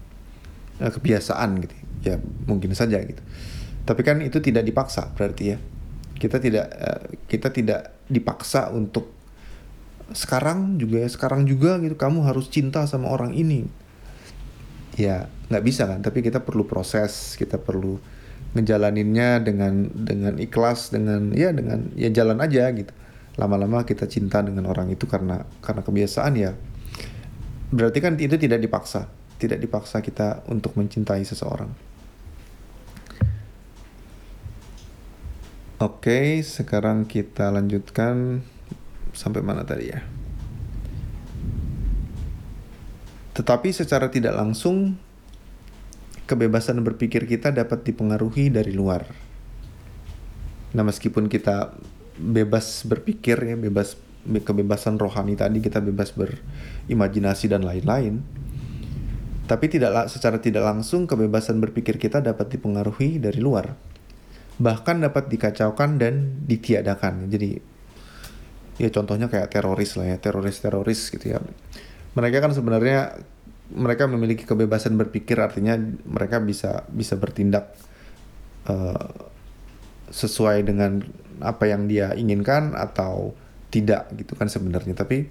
uh, 0.81 0.88
kebiasaan 0.88 1.61
gitu, 1.61 1.76
ya 2.09 2.16
mungkin 2.48 2.72
saja 2.72 3.05
gitu. 3.05 3.20
Tapi 3.85 4.00
kan 4.00 4.24
itu 4.24 4.40
tidak 4.40 4.64
dipaksa 4.64 5.12
berarti 5.12 5.44
ya. 5.53 5.61
Kita 6.16 6.40
tidak 6.40 6.72
uh, 6.72 7.05
kita 7.29 7.53
tidak 7.53 8.00
dipaksa 8.11 8.75
untuk 8.75 9.09
sekarang 10.11 10.77
juga 10.77 11.07
ya 11.07 11.09
sekarang 11.09 11.46
juga 11.46 11.79
gitu 11.79 11.94
kamu 11.94 12.27
harus 12.27 12.51
cinta 12.51 12.85
sama 12.85 13.09
orang 13.09 13.33
ini. 13.33 13.70
Ya 14.99 15.31
nggak 15.49 15.64
bisa 15.64 15.87
kan 15.87 16.03
tapi 16.03 16.20
kita 16.20 16.42
perlu 16.42 16.66
proses 16.66 17.38
kita 17.38 17.57
perlu 17.57 17.96
ngejalaninnya 18.59 19.38
dengan 19.46 19.87
dengan 19.94 20.35
ikhlas 20.37 20.90
dengan 20.90 21.31
ya 21.31 21.55
dengan 21.55 21.94
ya 21.94 22.11
jalan 22.11 22.42
aja 22.42 22.68
gitu. 22.75 22.90
Lama-lama 23.38 23.87
kita 23.87 24.11
cinta 24.11 24.42
dengan 24.42 24.66
orang 24.66 24.90
itu 24.90 25.07
karena 25.07 25.46
karena 25.62 25.87
kebiasaan 25.87 26.35
ya. 26.35 26.53
Berarti 27.70 27.99
kan 28.03 28.18
itu 28.18 28.35
tidak 28.35 28.59
dipaksa 28.61 29.07
tidak 29.40 29.62
dipaksa 29.62 30.05
kita 30.05 30.44
untuk 30.53 30.77
mencintai 30.77 31.25
seseorang 31.25 31.89
Oke, 35.81 36.45
sekarang 36.45 37.09
kita 37.09 37.49
lanjutkan 37.49 38.45
sampai 39.16 39.40
mana 39.40 39.64
tadi 39.64 39.88
ya? 39.88 40.05
Tetapi 43.33 43.73
secara 43.73 44.12
tidak 44.12 44.37
langsung 44.37 45.01
kebebasan 46.29 46.85
berpikir 46.85 47.25
kita 47.25 47.49
dapat 47.57 47.81
dipengaruhi 47.81 48.53
dari 48.53 48.77
luar. 48.77 49.09
Nah, 50.77 50.85
meskipun 50.85 51.33
kita 51.33 51.73
bebas 52.21 52.85
berpikir 52.85 53.40
ya, 53.40 53.57
bebas 53.57 53.97
kebebasan 54.29 55.01
rohani 55.01 55.33
tadi 55.33 55.64
kita 55.64 55.81
bebas 55.81 56.12
berimajinasi 56.12 57.49
dan 57.49 57.64
lain-lain. 57.64 58.21
Tapi 59.49 59.64
tidak 59.73 60.12
secara 60.12 60.45
tidak 60.45 60.61
langsung 60.61 61.09
kebebasan 61.09 61.57
berpikir 61.57 61.97
kita 61.97 62.21
dapat 62.21 62.53
dipengaruhi 62.53 63.16
dari 63.16 63.40
luar 63.40 63.89
bahkan 64.61 65.01
dapat 65.01 65.33
dikacaukan 65.33 65.96
dan 65.96 66.44
ditiadakan. 66.44 67.33
Jadi 67.33 67.57
ya 68.77 68.88
contohnya 68.92 69.33
kayak 69.33 69.49
teroris 69.49 69.96
lah 69.96 70.12
ya, 70.12 70.16
teroris-teroris 70.20 71.01
gitu 71.16 71.27
ya. 71.33 71.40
Mereka 72.12 72.44
kan 72.44 72.53
sebenarnya 72.53 73.16
mereka 73.70 74.05
memiliki 74.11 74.44
kebebasan 74.44 74.99
berpikir 74.99 75.38
artinya 75.38 75.79
mereka 76.05 76.42
bisa 76.42 76.85
bisa 76.90 77.14
bertindak 77.14 77.73
uh, 78.66 79.31
sesuai 80.11 80.66
dengan 80.66 81.01
apa 81.40 81.70
yang 81.70 81.87
dia 81.87 82.12
inginkan 82.18 82.75
atau 82.75 83.33
tidak 83.70 84.11
gitu 84.18 84.35
kan 84.35 84.51
sebenarnya 84.51 84.99
tapi 84.99 85.31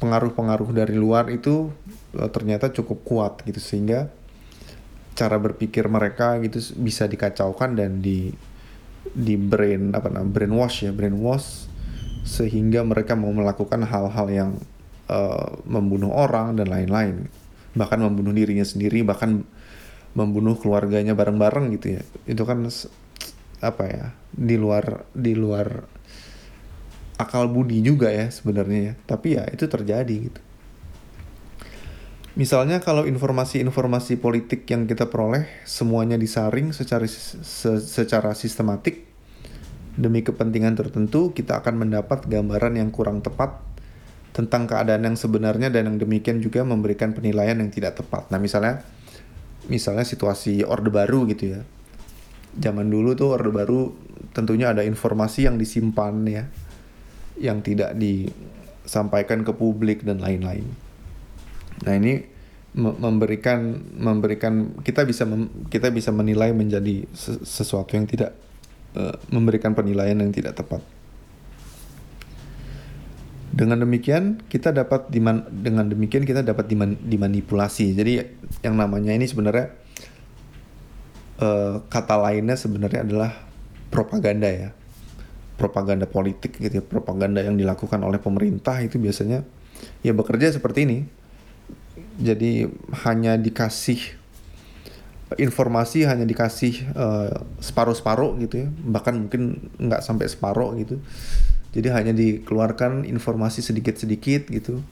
pengaruh-pengaruh 0.00 0.72
dari 0.72 0.96
luar 0.96 1.28
itu 1.28 1.68
uh, 2.16 2.30
ternyata 2.32 2.72
cukup 2.72 3.04
kuat 3.04 3.32
gitu 3.44 3.60
sehingga 3.60 4.08
cara 5.14 5.36
berpikir 5.36 5.86
mereka 5.90 6.38
gitu 6.40 6.62
bisa 6.80 7.04
dikacaukan 7.04 7.76
dan 7.76 8.00
di 8.00 8.30
di 9.10 9.34
brain 9.34 9.90
apa 9.96 10.12
namanya 10.12 10.30
brainwash 10.30 10.86
ya 10.86 10.92
brainwash 10.94 11.66
sehingga 12.22 12.84
mereka 12.84 13.16
mau 13.16 13.32
melakukan 13.32 13.82
hal-hal 13.88 14.26
yang 14.28 14.50
uh, 15.08 15.56
membunuh 15.64 16.12
orang 16.12 16.54
dan 16.56 16.68
lain-lain. 16.68 17.26
Bahkan 17.72 17.98
membunuh 18.02 18.34
dirinya 18.34 18.66
sendiri 18.66 19.00
bahkan 19.00 19.46
membunuh 20.12 20.58
keluarganya 20.58 21.16
bareng-bareng 21.16 21.72
gitu 21.80 21.96
ya. 21.96 22.02
Itu 22.28 22.44
kan 22.44 22.66
apa 23.60 23.84
ya 23.88 24.06
di 24.32 24.56
luar 24.56 25.04
di 25.12 25.32
luar 25.36 25.84
akal 27.20 27.48
budi 27.52 27.80
juga 27.80 28.12
ya 28.12 28.28
sebenarnya 28.28 28.80
ya. 28.80 28.94
Tapi 29.08 29.28
ya 29.40 29.44
itu 29.48 29.64
terjadi 29.64 30.16
gitu 30.28 30.40
Misalnya 32.38 32.78
kalau 32.78 33.10
informasi-informasi 33.10 34.22
politik 34.22 34.62
yang 34.70 34.86
kita 34.86 35.10
peroleh 35.10 35.50
semuanya 35.66 36.14
disaring 36.14 36.70
secara 36.70 37.02
se 37.10 37.42
secara 37.82 38.38
sistematik 38.38 39.02
demi 39.98 40.22
kepentingan 40.22 40.78
tertentu, 40.78 41.34
kita 41.34 41.58
akan 41.58 41.82
mendapat 41.82 42.30
gambaran 42.30 42.78
yang 42.78 42.94
kurang 42.94 43.18
tepat 43.18 43.58
tentang 44.30 44.70
keadaan 44.70 45.10
yang 45.10 45.18
sebenarnya 45.18 45.74
dan 45.74 45.90
yang 45.90 45.98
demikian 45.98 46.38
juga 46.38 46.62
memberikan 46.62 47.10
penilaian 47.10 47.58
yang 47.58 47.74
tidak 47.74 47.98
tepat. 47.98 48.30
Nah, 48.30 48.38
misalnya 48.38 48.86
misalnya 49.66 50.06
situasi 50.06 50.62
Orde 50.62 50.94
Baru 50.94 51.26
gitu 51.26 51.58
ya. 51.58 51.66
Zaman 52.54 52.86
dulu 52.94 53.18
tuh 53.18 53.34
Orde 53.34 53.50
Baru 53.50 53.90
tentunya 54.30 54.70
ada 54.70 54.86
informasi 54.86 55.50
yang 55.50 55.58
disimpan 55.58 56.14
ya 56.30 56.44
yang 57.42 57.58
tidak 57.58 57.98
disampaikan 57.98 59.42
ke 59.42 59.50
publik 59.50 60.06
dan 60.06 60.22
lain-lain 60.22 60.89
Nah 61.84 61.94
ini 61.96 62.22
memberikan 62.76 63.82
memberikan 63.98 64.78
kita 64.86 65.02
bisa 65.02 65.26
mem, 65.26 65.50
kita 65.66 65.90
bisa 65.90 66.14
menilai 66.14 66.54
menjadi 66.54 67.02
sesuatu 67.42 67.98
yang 67.98 68.06
tidak 68.06 68.30
uh, 68.94 69.18
memberikan 69.34 69.74
penilaian 69.74 70.14
yang 70.14 70.30
tidak 70.30 70.54
tepat. 70.54 70.78
Dengan 73.50 73.82
demikian 73.82 74.38
kita 74.46 74.70
dapat 74.70 75.10
diman 75.10 75.42
dengan 75.50 75.90
demikian 75.90 76.22
kita 76.22 76.46
dapat 76.46 76.70
diman 76.70 76.94
dimanipulasi. 77.02 77.90
Jadi 77.98 78.22
yang 78.62 78.78
namanya 78.78 79.10
ini 79.10 79.26
sebenarnya 79.26 79.74
uh, 81.42 81.82
kata 81.90 82.16
lainnya 82.22 82.54
sebenarnya 82.54 83.02
adalah 83.02 83.34
propaganda 83.90 84.46
ya. 84.46 84.70
Propaganda 85.58 86.06
politik 86.06 86.54
gitu 86.62 86.78
ya. 86.78 86.84
Propaganda 86.86 87.42
yang 87.42 87.58
dilakukan 87.58 87.98
oleh 88.06 88.22
pemerintah 88.22 88.78
itu 88.78 89.02
biasanya 89.02 89.42
ya 90.06 90.14
bekerja 90.14 90.54
seperti 90.54 90.86
ini. 90.86 90.98
Jadi 92.20 92.68
hanya 93.08 93.40
dikasih 93.40 94.20
informasi 95.38 96.10
hanya 96.10 96.26
dikasih 96.26 96.90
uh, 96.90 97.46
separuh-separuh 97.62 98.34
gitu 98.42 98.66
ya 98.66 98.68
bahkan 98.82 99.14
mungkin 99.14 99.70
nggak 99.78 100.02
sampai 100.02 100.26
separuh 100.26 100.74
gitu 100.74 100.98
jadi 101.70 101.88
hanya 101.94 102.10
dikeluarkan 102.10 103.06
informasi 103.06 103.62
sedikit-sedikit 103.62 104.50
gitu. 104.50 104.82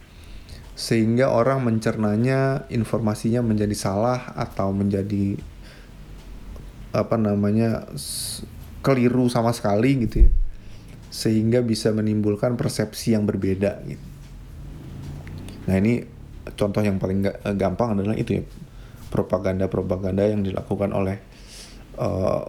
Sehingga 0.79 1.35
orang 1.35 1.67
mencernanya 1.67 2.71
informasinya 2.71 3.43
menjadi 3.43 3.75
salah 3.75 4.31
atau 4.39 4.71
menjadi 4.71 5.35
apa 6.95 7.19
namanya 7.19 7.91
keliru 8.87 9.27
sama 9.27 9.51
sekali 9.51 10.07
gitu 10.07 10.27
ya. 10.27 10.31
Sehingga 11.11 11.67
bisa 11.67 11.91
menimbulkan 11.91 12.55
persepsi 12.55 13.19
yang 13.19 13.27
berbeda 13.27 13.83
gitu. 13.83 14.07
Nah, 15.67 15.83
ini 15.83 16.07
contoh 16.55 16.83
yang 16.85 16.97
paling 16.97 17.25
gampang 17.57 17.99
adalah 17.99 18.17
itu 18.17 18.41
ya. 18.41 18.45
Propaganda-propaganda 19.09 20.29
yang 20.29 20.45
dilakukan 20.45 20.93
oleh 20.93 21.17
uh, 21.97 22.45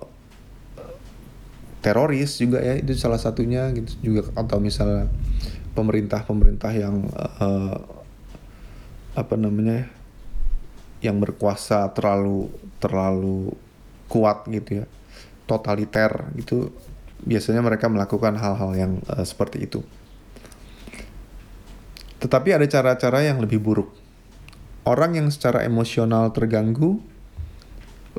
teroris 1.79 2.35
juga 2.35 2.59
ya 2.59 2.75
itu 2.75 2.95
salah 2.99 3.19
satunya 3.19 3.71
gitu. 3.71 3.91
Juga 4.03 4.27
atau 4.35 4.59
misalnya 4.59 5.07
pemerintah-pemerintah 5.73 6.71
yang 6.75 7.07
uh, 7.15 7.79
apa 9.15 9.35
namanya 9.39 9.87
yang 10.99 11.15
berkuasa 11.23 11.87
terlalu 11.95 12.51
terlalu 12.83 13.55
kuat 14.11 14.43
gitu 14.51 14.83
ya. 14.83 14.85
Totaliter 15.47 16.27
gitu. 16.35 16.75
Biasanya 17.23 17.63
mereka 17.63 17.87
melakukan 17.87 18.35
hal-hal 18.35 18.71
yang 18.75 18.93
uh, 19.07 19.23
seperti 19.23 19.63
itu 19.63 19.79
tetapi 22.19 22.55
ada 22.55 22.67
cara-cara 22.67 23.23
yang 23.23 23.39
lebih 23.39 23.59
buruk 23.63 23.89
orang 24.83 25.17
yang 25.19 25.27
secara 25.31 25.63
emosional 25.63 26.31
terganggu 26.35 26.99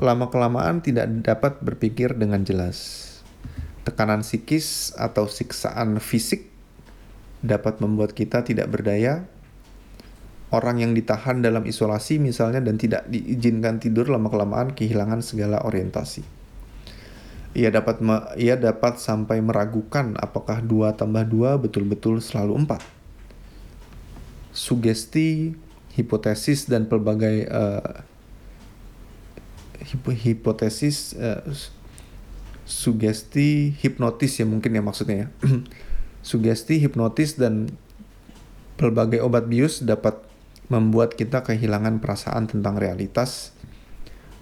lama 0.01 0.27
kelamaan 0.33 0.81
tidak 0.81 1.09
dapat 1.21 1.61
berpikir 1.61 2.17
dengan 2.17 2.41
jelas 2.41 3.11
Tekanan 3.81 4.21
psikis 4.21 4.93
atau 4.93 5.25
siksaan 5.25 5.97
fisik 5.97 6.45
dapat 7.41 7.81
membuat 7.81 8.13
kita 8.13 8.45
tidak 8.45 8.69
berdaya. 8.69 9.25
Orang 10.53 10.83
yang 10.83 10.93
ditahan 10.93 11.41
dalam 11.41 11.65
isolasi 11.65 12.21
misalnya 12.21 12.61
dan 12.61 12.77
tidak 12.77 13.07
diizinkan 13.09 13.81
tidur 13.81 14.11
lama-kelamaan 14.11 14.77
kehilangan 14.77 15.25
segala 15.25 15.63
orientasi. 15.65 16.21
Ia 17.57 17.73
dapat 17.73 18.03
ia 18.37 18.59
dapat 18.59 19.01
sampai 19.01 19.41
meragukan 19.41 20.13
apakah 20.19 20.61
dua 20.61 20.93
tambah 20.93 21.25
dua 21.25 21.57
betul-betul 21.57 22.21
selalu 22.21 22.61
empat. 22.61 22.83
Sugesti, 24.51 25.55
hipotesis 25.95 26.67
dan 26.67 26.87
pelbagai 26.87 27.47
uh, 27.47 28.03
hipotesis 30.11 31.17
uh, 31.17 31.41
sugesti 32.63 33.75
hipnotis 33.75 34.39
ya 34.39 34.45
mungkin 34.47 34.77
ya 34.77 34.83
maksudnya 34.83 35.27
ya. 35.27 35.27
sugesti 36.29 36.79
hipnotis 36.79 37.35
dan 37.35 37.73
berbagai 38.79 39.19
obat 39.19 39.51
bius 39.51 39.83
dapat 39.83 40.17
membuat 40.71 41.19
kita 41.19 41.43
kehilangan 41.43 41.99
perasaan 41.99 42.47
tentang 42.47 42.79
realitas. 42.79 43.51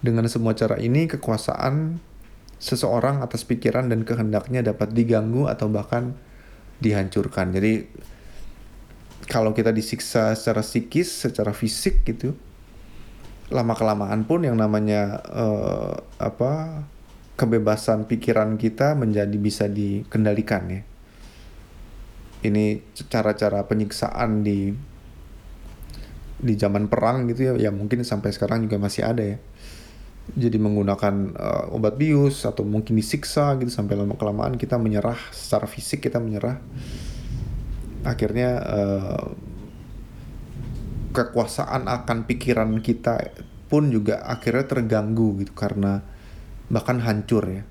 Dengan 0.00 0.24
semua 0.32 0.56
cara 0.56 0.80
ini, 0.80 1.10
kekuasaan 1.10 2.00
seseorang 2.56 3.20
atas 3.20 3.44
pikiran 3.44 3.90
dan 3.92 4.06
kehendaknya 4.06 4.64
dapat 4.64 4.96
diganggu 4.96 5.50
atau 5.50 5.68
bahkan 5.68 6.16
dihancurkan. 6.80 7.52
Jadi 7.52 7.84
kalau 9.30 9.54
kita 9.54 9.70
disiksa 9.70 10.34
secara 10.34 10.66
psikis, 10.66 11.06
secara 11.06 11.54
fisik 11.54 12.02
gitu, 12.02 12.34
lama 13.54 13.78
kelamaan 13.78 14.26
pun 14.26 14.42
yang 14.42 14.58
namanya 14.58 15.22
uh, 15.30 15.94
apa 16.18 16.82
kebebasan 17.38 18.10
pikiran 18.10 18.58
kita 18.58 18.98
menjadi 18.98 19.36
bisa 19.38 19.70
dikendalikan 19.70 20.62
ya. 20.66 20.82
Ini 22.42 22.82
cara-cara 23.06 23.62
penyiksaan 23.70 24.42
di 24.42 24.74
di 26.40 26.54
zaman 26.56 26.90
perang 26.90 27.30
gitu 27.30 27.54
ya, 27.54 27.68
ya 27.68 27.70
mungkin 27.70 28.02
sampai 28.02 28.34
sekarang 28.34 28.66
juga 28.66 28.82
masih 28.82 29.06
ada 29.06 29.22
ya. 29.22 29.38
Jadi 30.30 30.58
menggunakan 30.58 31.14
uh, 31.38 31.76
obat 31.76 31.94
bius 31.94 32.42
atau 32.42 32.66
mungkin 32.66 32.98
disiksa 32.98 33.54
gitu 33.62 33.70
sampai 33.70 33.94
lama 33.94 34.18
kelamaan 34.18 34.58
kita 34.58 34.74
menyerah 34.74 35.18
secara 35.30 35.70
fisik 35.70 36.02
kita 36.02 36.18
menyerah. 36.18 36.58
Akhirnya 38.06 38.50
uh, 38.64 39.24
kekuasaan 41.10 41.90
akan 41.90 42.24
pikiran 42.24 42.80
kita 42.80 43.34
pun 43.66 43.90
juga 43.90 44.22
akhirnya 44.26 44.66
terganggu 44.66 45.42
gitu 45.42 45.52
karena 45.54 46.02
bahkan 46.70 47.02
hancur 47.02 47.44
ya. 47.50 47.62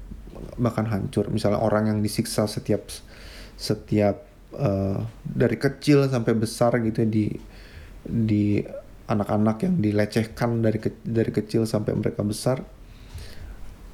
Bahkan 0.60 0.86
hancur. 0.92 1.32
Misalnya 1.32 1.60
orang 1.60 1.92
yang 1.92 2.00
disiksa 2.04 2.46
setiap 2.46 2.88
setiap 3.60 4.24
uh, 4.56 5.04
dari 5.24 5.58
kecil 5.60 6.08
sampai 6.08 6.34
besar 6.36 6.80
gitu 6.80 7.04
ya, 7.04 7.10
di 7.10 7.26
di 8.06 8.64
anak-anak 9.10 9.66
yang 9.66 9.76
dilecehkan 9.82 10.62
dari 10.62 10.78
ke, 10.78 11.02
dari 11.02 11.34
kecil 11.34 11.66
sampai 11.66 11.98
mereka 11.98 12.22
besar 12.22 12.62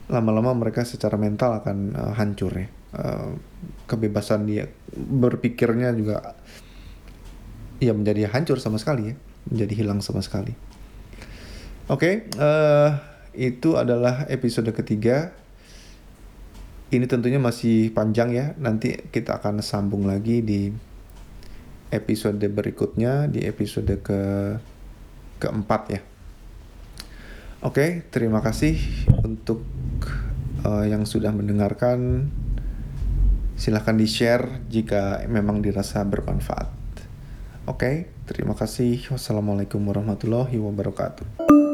lama-lama 0.06 0.54
mereka 0.54 0.86
secara 0.86 1.18
mental 1.18 1.64
akan 1.64 1.78
uh, 1.98 2.14
hancur 2.14 2.54
ya 2.54 2.68
uh, 2.96 3.36
kebebasan 3.86 4.48
dia 4.48 4.72
berpikirnya 4.96 5.92
juga 5.92 6.40
ya 7.84 7.92
menjadi 7.92 8.32
hancur 8.32 8.64
sama 8.64 8.80
sekali 8.80 9.12
ya 9.12 9.16
menjadi 9.52 9.74
hilang 9.84 10.00
sama 10.00 10.24
sekali 10.24 10.56
oke 11.92 12.00
okay, 12.00 12.14
uh, 12.40 13.16
itu 13.36 13.76
adalah 13.76 14.26
episode 14.32 14.72
ketiga. 14.72 15.36
Ini 16.90 17.06
tentunya 17.06 17.38
masih 17.38 17.92
panjang 17.92 18.32
ya. 18.32 18.46
Nanti 18.56 18.96
kita 19.12 19.38
akan 19.44 19.60
sambung 19.60 20.08
lagi 20.08 20.40
di 20.40 20.72
episode 21.92 22.42
berikutnya, 22.48 23.28
di 23.28 23.44
episode 23.44 23.92
ke 24.00 24.20
keempat 25.44 25.82
ya. 25.92 26.02
Oke, 27.66 28.06
terima 28.14 28.40
kasih 28.40 28.78
untuk 29.26 29.66
uh, 30.64 30.86
yang 30.88 31.04
sudah 31.04 31.34
mendengarkan. 31.36 32.30
Silahkan 33.56 33.96
di-share 33.96 34.62
jika 34.68 35.24
memang 35.32 35.64
dirasa 35.64 36.04
bermanfaat. 36.04 36.70
Oke, 37.66 38.12
terima 38.30 38.54
kasih. 38.54 39.02
Wassalamualaikum 39.10 39.82
warahmatullahi 39.82 40.62
wabarakatuh. 40.62 41.65